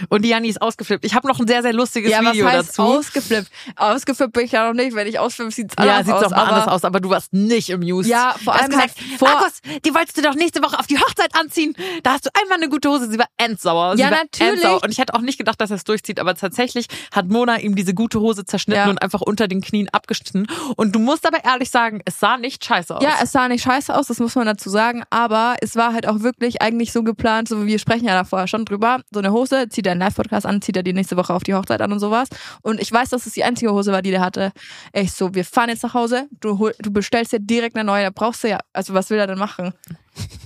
[0.09, 1.05] Und die Janni ist ausgeflippt.
[1.05, 2.83] Ich habe noch ein sehr, sehr lustiges ja, Video was heißt dazu.
[2.83, 3.51] ausgeflippt?
[3.77, 4.95] Ausgeflippt bin ich ja noch nicht.
[4.95, 6.23] Wenn ich ausflippe, sieht's ja, anders sieht aus.
[6.25, 8.09] doch mal aber anders aus, aber du warst nicht amused.
[8.11, 10.99] Ja, vor allem gesagt, halt vor- Markus, die wolltest du doch nächste Woche auf die
[10.99, 11.75] Hochzeit anziehen.
[12.03, 13.11] Da hast du einmal eine gute Hose.
[13.11, 13.97] Sie war endsauer.
[13.97, 14.53] Sie Ja, war natürlich.
[14.63, 14.83] Endsauer.
[14.83, 17.75] Und ich hätte auch nicht gedacht, dass er es durchzieht, aber tatsächlich hat Mona ihm
[17.75, 18.91] diese gute Hose zerschnitten Ja.
[18.91, 20.47] und einfach unter den Knien abgeschnitten.
[20.77, 23.03] Und du musst aber ehrlich sagen, es sah nicht scheiße aus.
[23.03, 26.07] Ja, es sah nicht scheiße aus, das muss man dazu sagen, aber es war halt
[26.07, 29.33] auch wirklich eigentlich so geplant, so wir sprechen ja da vorher schon drüber, so eine
[29.33, 31.93] Hose, zieht er einen Live-Podcast an, zieht er die nächste Woche auf die Hochzeit an
[31.93, 32.29] und sowas
[32.63, 34.53] und ich weiß, dass es die einzige Hose war, die der hatte.
[34.93, 38.05] Echt so, wir fahren jetzt nach Hause, du, hol, du bestellst dir direkt eine neue,
[38.05, 39.73] da brauchst du ja, also was will er denn machen?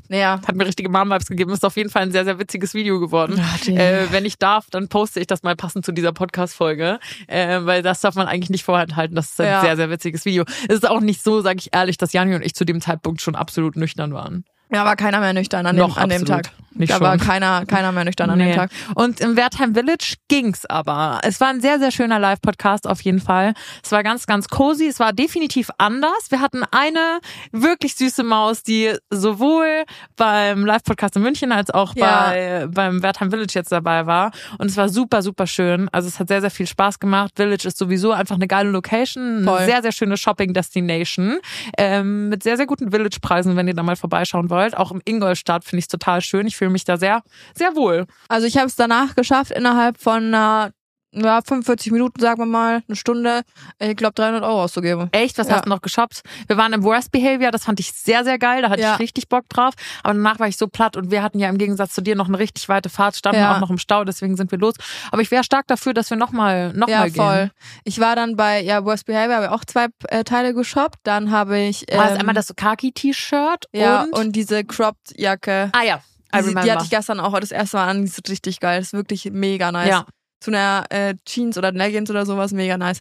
[0.09, 1.51] Naja, Hat mir richtige Mom-Vibes gegeben.
[1.51, 3.41] Ist auf jeden Fall ein sehr, sehr witziges Video geworden.
[3.43, 7.01] Ach, äh, wenn ich darf, dann poste ich das mal passend zu dieser Podcast-Folge.
[7.27, 9.17] Äh, weil das darf man eigentlich nicht vorenthalten.
[9.17, 9.61] Das ist ein Ja.
[9.63, 10.45] sehr, sehr witziges Video.
[10.69, 13.21] Es ist auch nicht so, sage ich ehrlich, dass Jani und ich zu dem Zeitpunkt
[13.21, 14.45] schon absolut nüchtern waren.
[14.71, 16.51] Ja, war keiner mehr nüchtern an dem, Noch an dem Tag.
[16.75, 17.05] nicht da schon.
[17.07, 18.51] war keiner, keiner mehr nüchtern an Nee.
[18.53, 18.71] dem Tag.
[18.95, 21.21] Und im Wertheim Village ging's aber.
[21.23, 23.55] Es war ein sehr, sehr schöner Live-Podcast auf jeden Fall.
[23.83, 24.87] Es war ganz, ganz cozy.
[24.87, 26.27] Es war definitiv anders.
[26.31, 27.21] Wir hatten eine
[27.53, 29.85] wirklich süße Maus, die sowohl
[30.17, 32.31] beim Live-Podcast in München als auch Ja.
[32.31, 34.33] bei, beim Wertheim Village jetzt dabei war.
[34.59, 35.89] Und es war super, super schön.
[35.93, 37.33] Also es hat sehr, sehr viel Spaß gemacht.
[37.37, 39.45] Village ist sowieso einfach eine geile Location.
[39.45, 39.57] Voll.
[39.59, 41.39] Eine sehr, sehr schöne Shopping-Destination.
[41.79, 44.56] Ähm, mit sehr, sehr guten Village-Preisen, wenn ihr da mal vorbeischauen wollt.
[44.75, 46.47] Auch im Ingolstadt finde ich es total schön.
[46.47, 47.23] Ich fühle mich da sehr,
[47.55, 48.07] sehr wohl.
[48.29, 50.73] Also ich habe es danach geschafft, innerhalb von einer,
[51.17, 53.43] ja, 45 Minuten, sagen wir mal, eine Stunde,
[53.79, 55.09] ich glaube 300 Euro auszugeben.
[55.13, 55.39] Echt?
[55.39, 55.57] Was Ja.
[55.57, 56.23] hast du noch geshoppt?
[56.47, 58.63] Wir waren im Worst Behavior, das fand ich sehr, sehr geil.
[58.63, 58.95] Da hatte Ja.
[58.95, 59.75] ich richtig Bock drauf.
[60.03, 62.29] Aber danach war ich so platt und wir hatten ja im Gegensatz zu dir noch
[62.29, 63.55] eine richtig weite Fahrt, standen Ja.
[63.57, 64.75] auch noch im Stau, deswegen sind wir los.
[65.11, 67.23] Aber ich wäre stark dafür, dass wir nochmal noch Ja, mal gehen.
[67.23, 67.51] voll.
[67.85, 70.99] Ich war dann bei ja, Worst Behavior, habe ich auch zwei äh, Teile geshoppt.
[71.03, 75.19] Dann habe ich ähm, War es einmal das so Khaki-T-Shirt ja, und, und, diese Cropped
[75.19, 75.71] Jacke.
[75.73, 76.01] Ah ja,
[76.35, 77.99] Die, die hatte ich gestern auch das erste Mal an.
[78.05, 78.79] Die ist richtig geil.
[78.79, 79.89] Das ist wirklich mega nice.
[79.89, 80.07] Ja.
[80.41, 82.99] Zu einer äh, Jeans oder Leggings oder sowas, mega nice.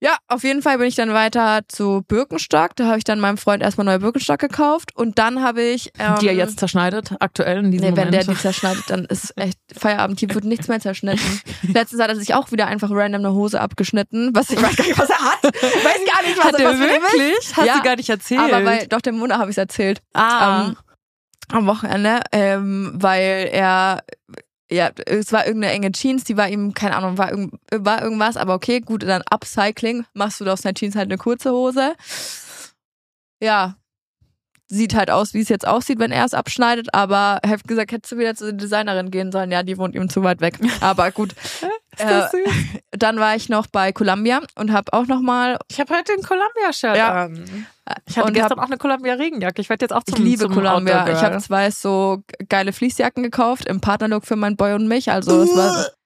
[0.00, 2.76] Ja, auf jeden Fall bin ich dann weiter zu Birkenstock.
[2.76, 4.94] Da habe ich dann meinem Freund erstmal neue Birkenstock gekauft.
[4.94, 5.92] Und dann habe ich.
[5.98, 8.26] Ähm, die er jetzt zerschneidet, aktuell in diesem Nee, wenn Moment.
[8.28, 10.20] der die zerschneidet, dann ist echt Feierabend.
[10.20, 11.40] Hier wird nichts mehr zerschnitten.
[11.62, 14.30] Letztens hat er sich auch wieder einfach random eine Hose abgeschnitten.
[14.34, 15.42] Was ich weiß gar nicht, was er hat.
[15.42, 17.56] Weiß gar nicht, was, Hat er was wirklich?
[17.56, 18.40] Hast Ja, du gar nicht erzählt.
[18.42, 20.02] Aber weil, doch, dem Mona habe ich es erzählt.
[20.12, 20.76] ah, Am,
[21.50, 24.02] am Wochenende, ähm, weil er,
[24.70, 28.36] ja, es war irgendeine enge Jeans, die war ihm, keine Ahnung, war, irgend, war irgendwas,
[28.36, 31.94] aber okay, gut, dann Upcycling, machst du aus einer Jeans halt eine kurze Hose.
[33.40, 33.76] Ja,
[34.74, 37.92] sieht halt aus, wie es jetzt aussieht, wenn er es abschneidet, aber ich hab gesagt,
[37.92, 40.58] hättest du wieder zur Designerin gehen sollen, ja, die wohnt ihm zu weit weg.
[40.80, 41.34] Aber gut.
[41.98, 42.22] äh,
[42.90, 46.22] dann war ich noch bei Columbia und habe auch noch mal Ich habe heute ein
[46.22, 47.24] Columbia-Shirt Ja.
[47.24, 47.66] an.
[48.06, 49.60] Ich hatte und gestern hab, auch eine Columbia-Regenjacke.
[49.60, 51.06] Ich werde jetzt auch ich zum, liebe zum Columbia.
[51.08, 55.10] Ich habe zwei so geile Fließjacken gekauft im Partnerlook für meinen Boy und mich.
[55.10, 55.86] Also es war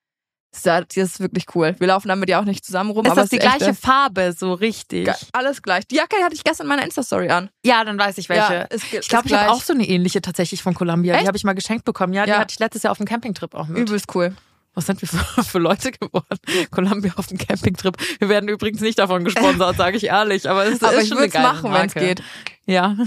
[0.53, 1.75] das ist wirklich cool.
[1.79, 3.59] Wir laufen damit ja auch nicht zusammen rum, Ist aber das die es ist echt,
[3.59, 5.05] gleiche äh, Farbe, so richtig?
[5.05, 5.87] ge- alles gleich.
[5.87, 7.51] Die Jacke hatte ich gestern in meiner Insta-Story an.
[7.65, 8.53] Ja, dann weiß ich welche.
[8.55, 11.15] Ja, ist, ich glaube, ich habe auch so eine ähnliche tatsächlich von Columbia.
[11.15, 11.23] Echt?
[11.25, 12.13] Die habe ich mal geschenkt bekommen.
[12.13, 12.39] Ja, die Ja.
[12.39, 13.79] hatte ich letztes Jahr auf dem Campingtrip auch mit.
[13.79, 14.35] übelst cool.
[14.75, 16.39] Was sind wir für, für Leute geworden?
[16.71, 17.97] Columbia auf dem Campingtrip.
[18.19, 20.49] Wir werden übrigens nicht davon gesponsert, sage ich ehrlich.
[20.49, 22.23] Aber es ist Aber ich schon eine geile machen, wenn es geht.
[22.67, 22.95] Ja.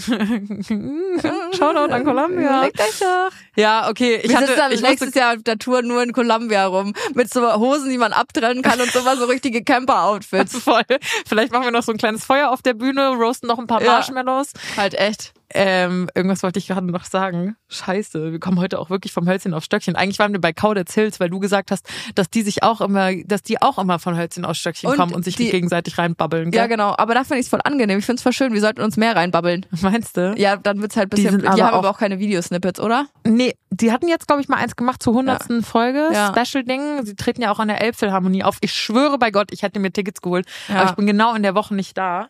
[1.55, 2.63] Shoutout an Columbia.
[2.63, 3.29] Legt euch doch.
[3.55, 4.19] Ja, okay.
[4.23, 6.93] Ich Wir hatte, sitzen ich nächstes Jahr auf der Tour nur in Columbia rum.
[7.13, 10.57] Mit so Hosen, die man abtrennen kann und sowas, so richtige Camper-Outfits.
[10.63, 10.81] voll.
[11.27, 13.81] Vielleicht machen wir noch so ein kleines Feuer auf der Bühne, roasten noch ein paar
[13.81, 13.93] Ja.
[13.93, 14.53] Marshmallows.
[14.77, 15.33] halt echt.
[15.53, 17.55] Ähm, irgendwas wollte ich gerade noch sagen.
[17.69, 19.95] Scheiße, wir kommen heute auch wirklich vom Hölzchen auf Stöckchen.
[19.95, 23.11] Eigentlich waren wir bei Kauditz Hills, weil du gesagt hast, dass die sich auch immer,
[23.25, 26.51] dass die auch immer von Hölzchen auf Stöckchen Und kommen und sich die- gegenseitig reinbabbeln.
[26.51, 26.77] Ja, Gell?
[26.77, 26.95] genau.
[26.97, 27.99] Aber da finde ich es voll angenehm.
[27.99, 28.53] Ich finde es voll schön.
[28.53, 29.65] Wir sollten uns mehr reinbabbeln.
[29.81, 30.33] Meinst du?
[30.37, 31.31] Ja, dann wird's halt ein Die bisschen.
[31.31, 33.07] sind Die, aber haben aber auch- auch keine Videosnippets, oder?
[33.25, 36.09] Nee, die hatten jetzt, glaube ich, mal eins gemacht zur hundertsten Folge.
[36.13, 36.33] Ja.
[36.35, 37.05] Special-Ding.
[37.05, 38.57] Sie treten ja auch an der Elbphilharmonie auf.
[38.61, 40.45] Ich schwöre bei Gott, ich hätte mir Tickets geholt.
[40.69, 40.75] Ja.
[40.81, 42.29] Aber ich bin genau in der Woche nicht da.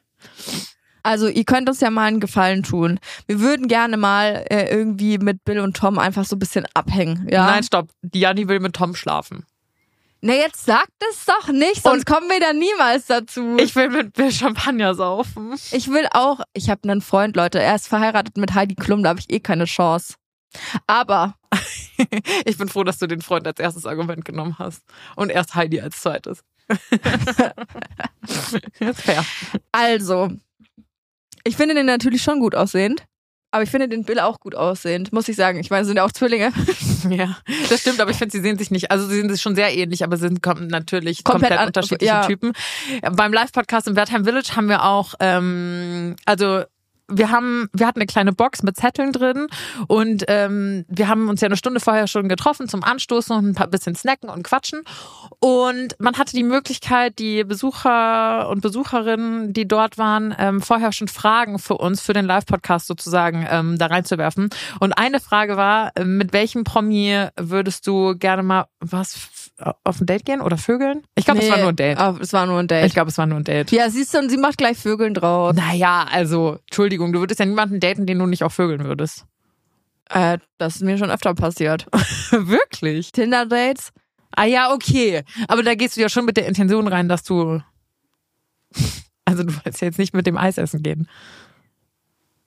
[1.04, 3.00] Also ihr könnt uns ja mal einen Gefallen tun.
[3.28, 7.28] Wir würden gerne mal äh, irgendwie mit Bill und Tom einfach so ein bisschen abhängen.
[7.30, 7.46] Ja.
[7.46, 7.90] Nein, stopp.
[8.14, 9.46] Janni will mit Tom schlafen.
[10.24, 13.58] Na jetzt sagt es doch nicht, sonst kommen wir da niemals dazu.
[13.60, 15.56] Ich will mit Bill Champagner saufen.
[15.72, 16.42] Ich will auch.
[16.54, 17.60] Ich habe einen Freund, Leute.
[17.60, 19.02] Er ist verheiratet mit Heidi Klum.
[19.02, 20.14] Da habe ich eh keine Chance.
[20.86, 21.34] Aber
[22.46, 24.84] Ich bin froh, dass du den Freund als erstes Argument genommen hast
[25.16, 26.44] und erst Heidi als zweites.
[28.80, 29.26] ist fair.
[29.72, 30.30] Also,
[31.44, 33.04] ich finde den natürlich schon gut aussehend.
[33.54, 35.60] Aber ich finde den Bill auch gut aussehend, muss ich sagen.
[35.60, 36.54] Ich meine, sind ja auch Zwillinge.
[37.10, 37.36] Ja,
[37.68, 39.76] das stimmt, aber ich finde, sie sehen sich nicht, also sie sehen sich schon sehr
[39.76, 42.22] ähnlich, aber sind natürlich Komplett komplett, an- unterschiedliche ja.
[42.28, 42.54] Typen.
[43.14, 46.62] Beim Live-Podcast im Wertheim Village haben wir auch, ähm, also
[47.12, 49.48] wir haben, wir hatten eine kleine Box mit Zetteln drin
[49.88, 53.56] und ähm, wir haben uns ja eine Stunde vorher schon getroffen zum Anstoßen und ein
[53.56, 54.82] paar bisschen snacken und quatschen.
[55.40, 61.08] Und man hatte die Möglichkeit, die Besucher und Besucherinnen, die dort waren, ähm, vorher schon
[61.08, 64.50] Fragen für uns, für den Live-Podcast sozusagen, ähm, da reinzuwerfen.
[64.80, 69.41] Und eine Frage war, äh, mit welchem Promi würdest du gerne mal was
[69.84, 71.04] auf ein Date gehen oder vögeln?
[71.16, 71.98] Ich glaube, es war nur ein Date.
[71.98, 72.86] Ah, es war nur ein Date.
[72.86, 73.72] Ich glaube, es war nur ein Date.
[73.72, 75.56] ja, siehst du, und sie macht gleich Vögeln draus.
[75.56, 79.26] Naja, also, Entschuldigung, du würdest ja niemanden daten, den du nicht auch vögeln würdest.
[80.10, 81.88] Äh, das ist mir schon öfter passiert.
[82.32, 83.12] Wirklich?
[83.12, 83.92] Tinder-Dates?
[84.36, 85.24] Ah ja, okay.
[85.48, 87.62] Aber da gehst du ja schon mit der Intention rein, dass du.
[89.24, 91.08] Also du wolltest ja jetzt nicht mit dem Eis essen gehen.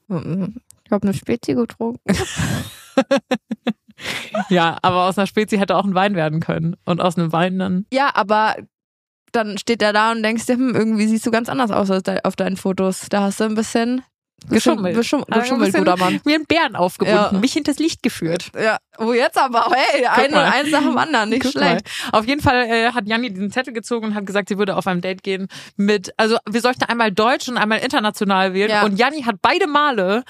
[0.07, 1.99] Ich habe eine Spezi getrunken.
[4.49, 6.75] Ja, aber aus einer Spezi hätte auch ein Wein werden können.
[6.85, 7.85] Und aus einem Wein dann.
[7.91, 8.55] Ja, aber
[9.31, 11.89] dann steht er da und denkst dir, hm, irgendwie siehst du ganz anders aus
[12.23, 13.07] auf deinen Fotos.
[13.09, 14.01] Da hast du ein bisschen
[14.49, 14.95] Geschummelt.
[14.95, 16.21] Geschum Aber ein geschummelt, bisschen guter Mann.
[16.25, 17.39] Wie ein Bären aufgebunden, Ja.
[17.39, 18.51] mich hinters Licht geführt.
[18.59, 19.67] Ja, wo jetzt aber?
[19.71, 20.45] Hey, ein, mal.
[20.45, 21.85] eins nach dem anderen, nicht Guck schlecht.
[22.11, 22.19] Mal.
[22.19, 24.87] Auf jeden Fall äh, hat Janni diesen Zettel gezogen und hat gesagt, sie würde auf
[24.87, 28.69] einem Date gehen mit, also wir sollten einmal Deutsch und einmal international wählen.
[28.69, 28.83] Ja.
[28.83, 30.23] Und Janni hat beide Male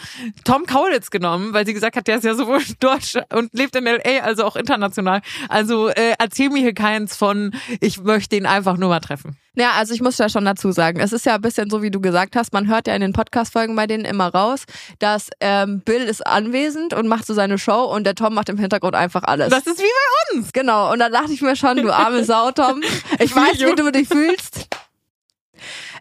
[0.43, 3.85] Tom Kaulitz genommen, weil sie gesagt hat, der ist ja sowohl Deutsch und lebt in
[3.85, 5.21] L.A., also auch international.
[5.49, 9.37] Also äh, erzähl mir hier keins von, ich möchte ihn einfach nur mal treffen.
[9.55, 11.91] Ja, also ich muss ja schon dazu sagen, es ist ja ein bisschen so, wie
[11.91, 14.65] du gesagt hast, man hört ja in den Podcast-Folgen bei denen immer raus,
[14.99, 18.57] dass ähm, Bill ist anwesend und macht so seine Show und der Tom macht im
[18.57, 19.49] Hintergrund einfach alles.
[19.49, 20.53] Das ist wie bei uns.
[20.53, 22.81] genau, und da dachte ich mir schon, du arme Sau, Tom.
[23.19, 24.67] Ich weiß, wie du dich fühlst.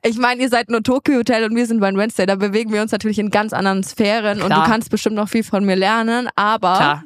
[0.02, 2.26] Ich meine, ihr seid nur Tokyo Hotel und wir sind bei Wednesday.
[2.26, 4.64] Da bewegen wir uns natürlich in ganz anderen Sphären und Klar.
[4.64, 7.02] du kannst bestimmt noch viel von mir lernen, aber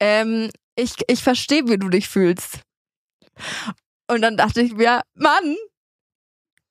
[0.00, 2.60] ähm, ich, ich verstehe, wie du dich fühlst.
[4.08, 5.56] Und dann dachte ich mir, Mann,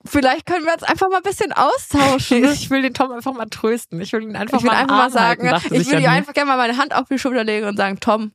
[0.05, 2.43] vielleicht können wir uns einfach mal ein bisschen austauschen.
[2.53, 3.99] Ich will den Tom einfach mal trösten.
[3.99, 6.07] Ich will ihn einfach will mal einfach mal halten, sagen, dachte ich will Janni.
[6.07, 8.31] einfach gerne mal meine Hand auf die Schulter legen und sagen, Tom,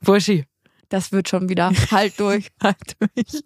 [0.00, 0.44] Burschi.
[0.88, 1.72] das wird schon wieder.
[1.90, 2.48] Halt durch.
[2.62, 3.42] halt durch.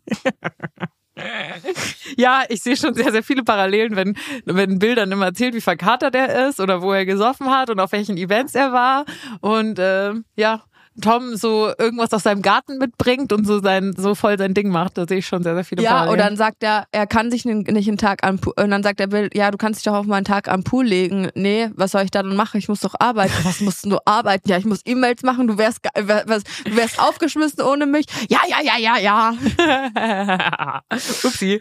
[2.16, 5.60] Ja, ich sehe schon sehr, sehr viele Parallelen, wenn, wenn Bill dann immer erzählt, wie
[5.60, 9.04] verkatert er ist oder wo er gesoffen hat und auf welchen Events er war.
[9.40, 10.62] Und äh, ja,
[11.00, 14.98] Tom so irgendwas aus seinem Garten mitbringt und so sein so voll sein Ding macht.
[14.98, 16.12] Da sehe ich schon sehr, sehr viele Ja, Parallelen.
[16.12, 19.00] und dann sagt er, er kann sich nicht einen Tag am Pool, und dann sagt
[19.00, 21.28] er, Bill, ja, du kannst dich doch auf mal einen Tag am Pool legen.
[21.34, 22.58] Nee, was soll ich da dann machen?
[22.58, 23.32] Ich muss doch arbeiten.
[23.44, 24.48] Was musst du arbeiten?
[24.48, 25.46] Ja, ich muss E-Mails machen.
[25.46, 25.80] Du wärst,
[26.26, 28.06] was, du wärst aufgeschmissen ohne mich.
[28.28, 30.82] Ja, ja, ja, ja, ja.
[31.24, 31.60] Upsi.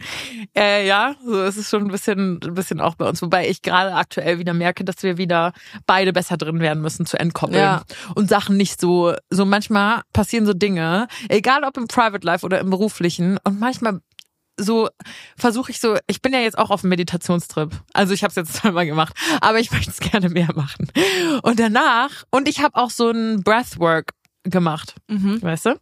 [0.55, 3.21] Äh, ja, so ist es schon ein bisschen, ein bisschen auch bei uns.
[3.21, 5.53] Wobei ich gerade aktuell wieder merke, dass wir wieder
[5.85, 7.59] beide besser drin werden müssen zu entkoppeln.
[7.59, 7.83] Ja.
[8.15, 12.59] Und Sachen nicht so, so manchmal passieren so Dinge, egal ob im Private Life oder
[12.59, 13.38] im beruflichen.
[13.43, 14.01] Und manchmal
[14.59, 14.89] so
[15.38, 17.71] versuche ich so, ich bin ja jetzt auch auf einem Meditationstrip.
[17.93, 20.91] Also ich habe es jetzt zweimal gemacht, aber ich möchte es gerne mehr machen.
[21.43, 24.11] Und danach, und ich habe auch so ein Breathwork
[24.49, 25.41] gemacht, Mhm.
[25.41, 25.75] weißt du?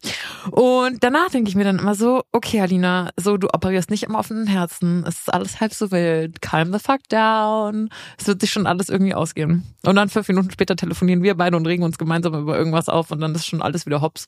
[0.52, 4.16] Und danach denke ich mir dann immer so, okay, Alina, so du operierst nicht im
[4.16, 8.52] offenen Herzen, es ist alles halb so wild, calm the fuck down, es wird sich
[8.52, 9.64] schon alles irgendwie ausgehen.
[9.86, 13.12] Und dann fünf Minuten später telefonieren wir beide und regen uns gemeinsam über irgendwas auf
[13.12, 14.28] und dann ist schon alles wieder hops.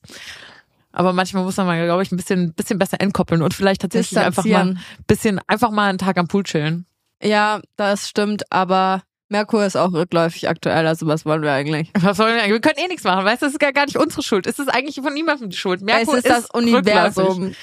[0.92, 4.20] Aber manchmal muss man mal, glaube ich, ein bisschen, bisschen besser entkoppeln und vielleicht tatsächlich
[4.20, 6.86] einfach mal ein bisschen, einfach mal einen Tag am Pool chillen.
[7.22, 11.92] Ja, das stimmt, aber Merkur ist auch rückläufig aktuell, also was wollen wir eigentlich?
[12.00, 12.54] Was sollen wir eigentlich?
[12.54, 14.48] Wir können eh nichts machen, weißt du, das ist gar gar nicht unsere Schuld.
[14.48, 15.82] Es ist eigentlich von niemandem die Schuld.
[15.82, 16.74] Merkur es ist das rückläufig.
[16.74, 17.56] Universum.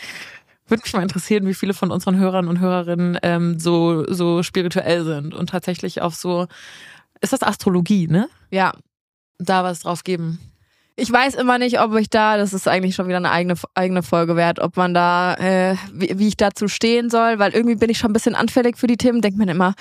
[0.66, 5.04] Würde mich mal interessieren, wie viele von unseren Hörern und Hörerinnen ähm, so, so spirituell
[5.04, 6.46] sind und tatsächlich auf so,
[7.20, 8.28] ist das Astrologie, ne?
[8.50, 8.72] Ja.
[9.38, 10.38] Da was drauf geben.
[10.96, 14.04] Ich weiß immer nicht, ob ich da, das ist eigentlich schon wieder eine eigene, eigene
[14.04, 17.90] Folge wert, ob man da, äh, wie, wie ich dazu stehen soll, weil irgendwie bin
[17.90, 19.74] ich schon ein bisschen anfällig für die Themen, denkt man immer,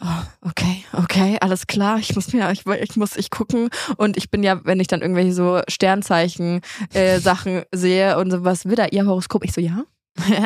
[0.00, 4.30] oh, okay, okay, alles klar, ich muss mir, ich, ich muss ich gucken und ich
[4.32, 6.60] bin ja, wenn ich dann irgendwelche so Sternzeichen
[6.92, 9.44] äh, Sachen sehe und so, was will da ihr Horoskop?
[9.44, 9.84] Ich so, ja,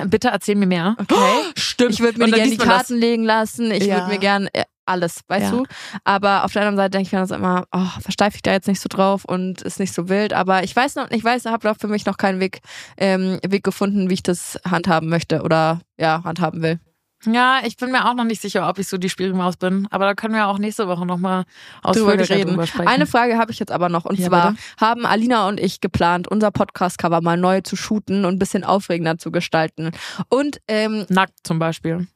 [0.07, 0.95] Bitte erzähl mir mehr.
[1.01, 1.15] okay.
[1.57, 1.93] Stimmt.
[1.93, 3.71] Ich würde mir gerne die man das- Karten legen lassen.
[3.71, 4.01] Ich Ja.
[4.01, 5.59] würde mir gerne äh, alles, weißt Ja.
[5.59, 5.65] du?
[6.05, 8.69] Aber auf der anderen Seite denke ich mir das immer, oh, versteife ich da jetzt
[8.69, 10.33] nicht so drauf und ist nicht so wild.
[10.33, 12.61] Aber ich weiß noch, ich weiß, habe doch für mich noch keinen Weg,
[12.97, 16.81] ähm, Weg gefunden, wie ich das handhaben möchte oder ja, handhaben will.
[17.25, 19.87] Ja, ich bin mir auch noch nicht sicher, ob ich so die Spielmaus bin.
[19.93, 21.45] Aber da können wir auch nächste Woche nochmal
[21.85, 22.67] drüber ausführlicher reden.
[22.67, 22.89] sprechen.
[22.89, 24.05] Eine Frage habe ich jetzt aber noch.
[24.07, 24.63] Und Ja, zwar bitte.
[24.81, 29.19] haben Alina und ich geplant, unser Podcast-Cover mal neu zu shooten und ein bisschen aufregender
[29.19, 29.93] zu gestalten.
[30.31, 32.09] Und ähm, Nackt zum Beispiel.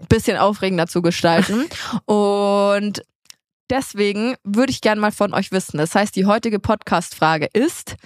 [0.00, 1.66] Ein bisschen aufregender zu gestalten.
[2.06, 3.02] und
[3.70, 5.78] deswegen würde ich gerne mal von euch wissen.
[5.78, 7.96] Das heißt, die heutige Podcast-Frage ist,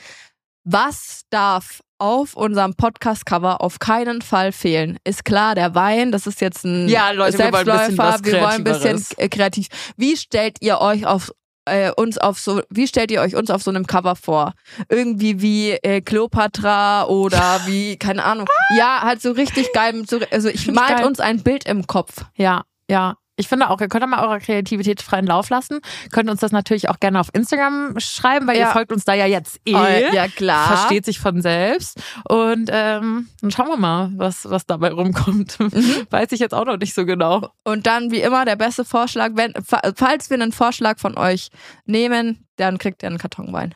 [0.64, 4.98] was darf auf unserem Podcast-Cover auf keinen Fall fehlen?
[5.04, 8.40] Ist klar, der Wein, das ist jetzt ein Ja, Leute, wir wollen ein bisschen Selbstläufer,
[8.40, 9.68] wollen ein bisschen kreativ.
[9.96, 11.32] Wie stellt ihr euch auf
[11.64, 14.54] äh, uns auf so, wie stellt ihr euch uns auf so einem Cover vor?
[14.88, 18.46] Irgendwie wie äh, Cleopatra oder wie, keine Ahnung.
[18.76, 20.04] Ja, halt so richtig geil.
[20.08, 21.06] So, also ich malt geil.
[21.06, 22.24] uns ein Bild im Kopf.
[22.36, 23.16] Ja, ja.
[23.36, 25.80] Ich finde auch, ihr könnt mal eurer Kreativität freien Lauf lassen.
[26.12, 28.68] Könnt uns das natürlich auch gerne auf Instagram schreiben, weil Ja.
[28.68, 29.74] ihr folgt uns da ja jetzt eh.
[29.74, 30.66] Oh, ja, klar.
[30.68, 32.00] Versteht sich von selbst.
[32.28, 35.58] Und ähm, dann schauen wir mal, was, was dabei rumkommt.
[35.74, 36.06] Mhm.
[36.10, 37.48] Weiß ich jetzt auch noch nicht so genau.
[37.64, 41.48] Und dann, wie immer, der beste Vorschlag, wenn, fa- falls wir einen Vorschlag von euch
[41.86, 43.74] nehmen, dann kriegt ihr einen Kartonwein.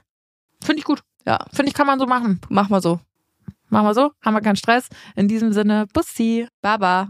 [0.63, 1.01] Finde ich gut.
[1.27, 1.39] Ja.
[1.53, 2.41] Finde ich, kann man so machen.
[2.49, 3.01] Mach mal so.
[3.71, 4.13] Machen wir so.
[4.25, 4.89] Haben wir keinen Stress.
[5.17, 6.47] In diesem Sinne, Bussi.
[6.63, 7.09] Baba.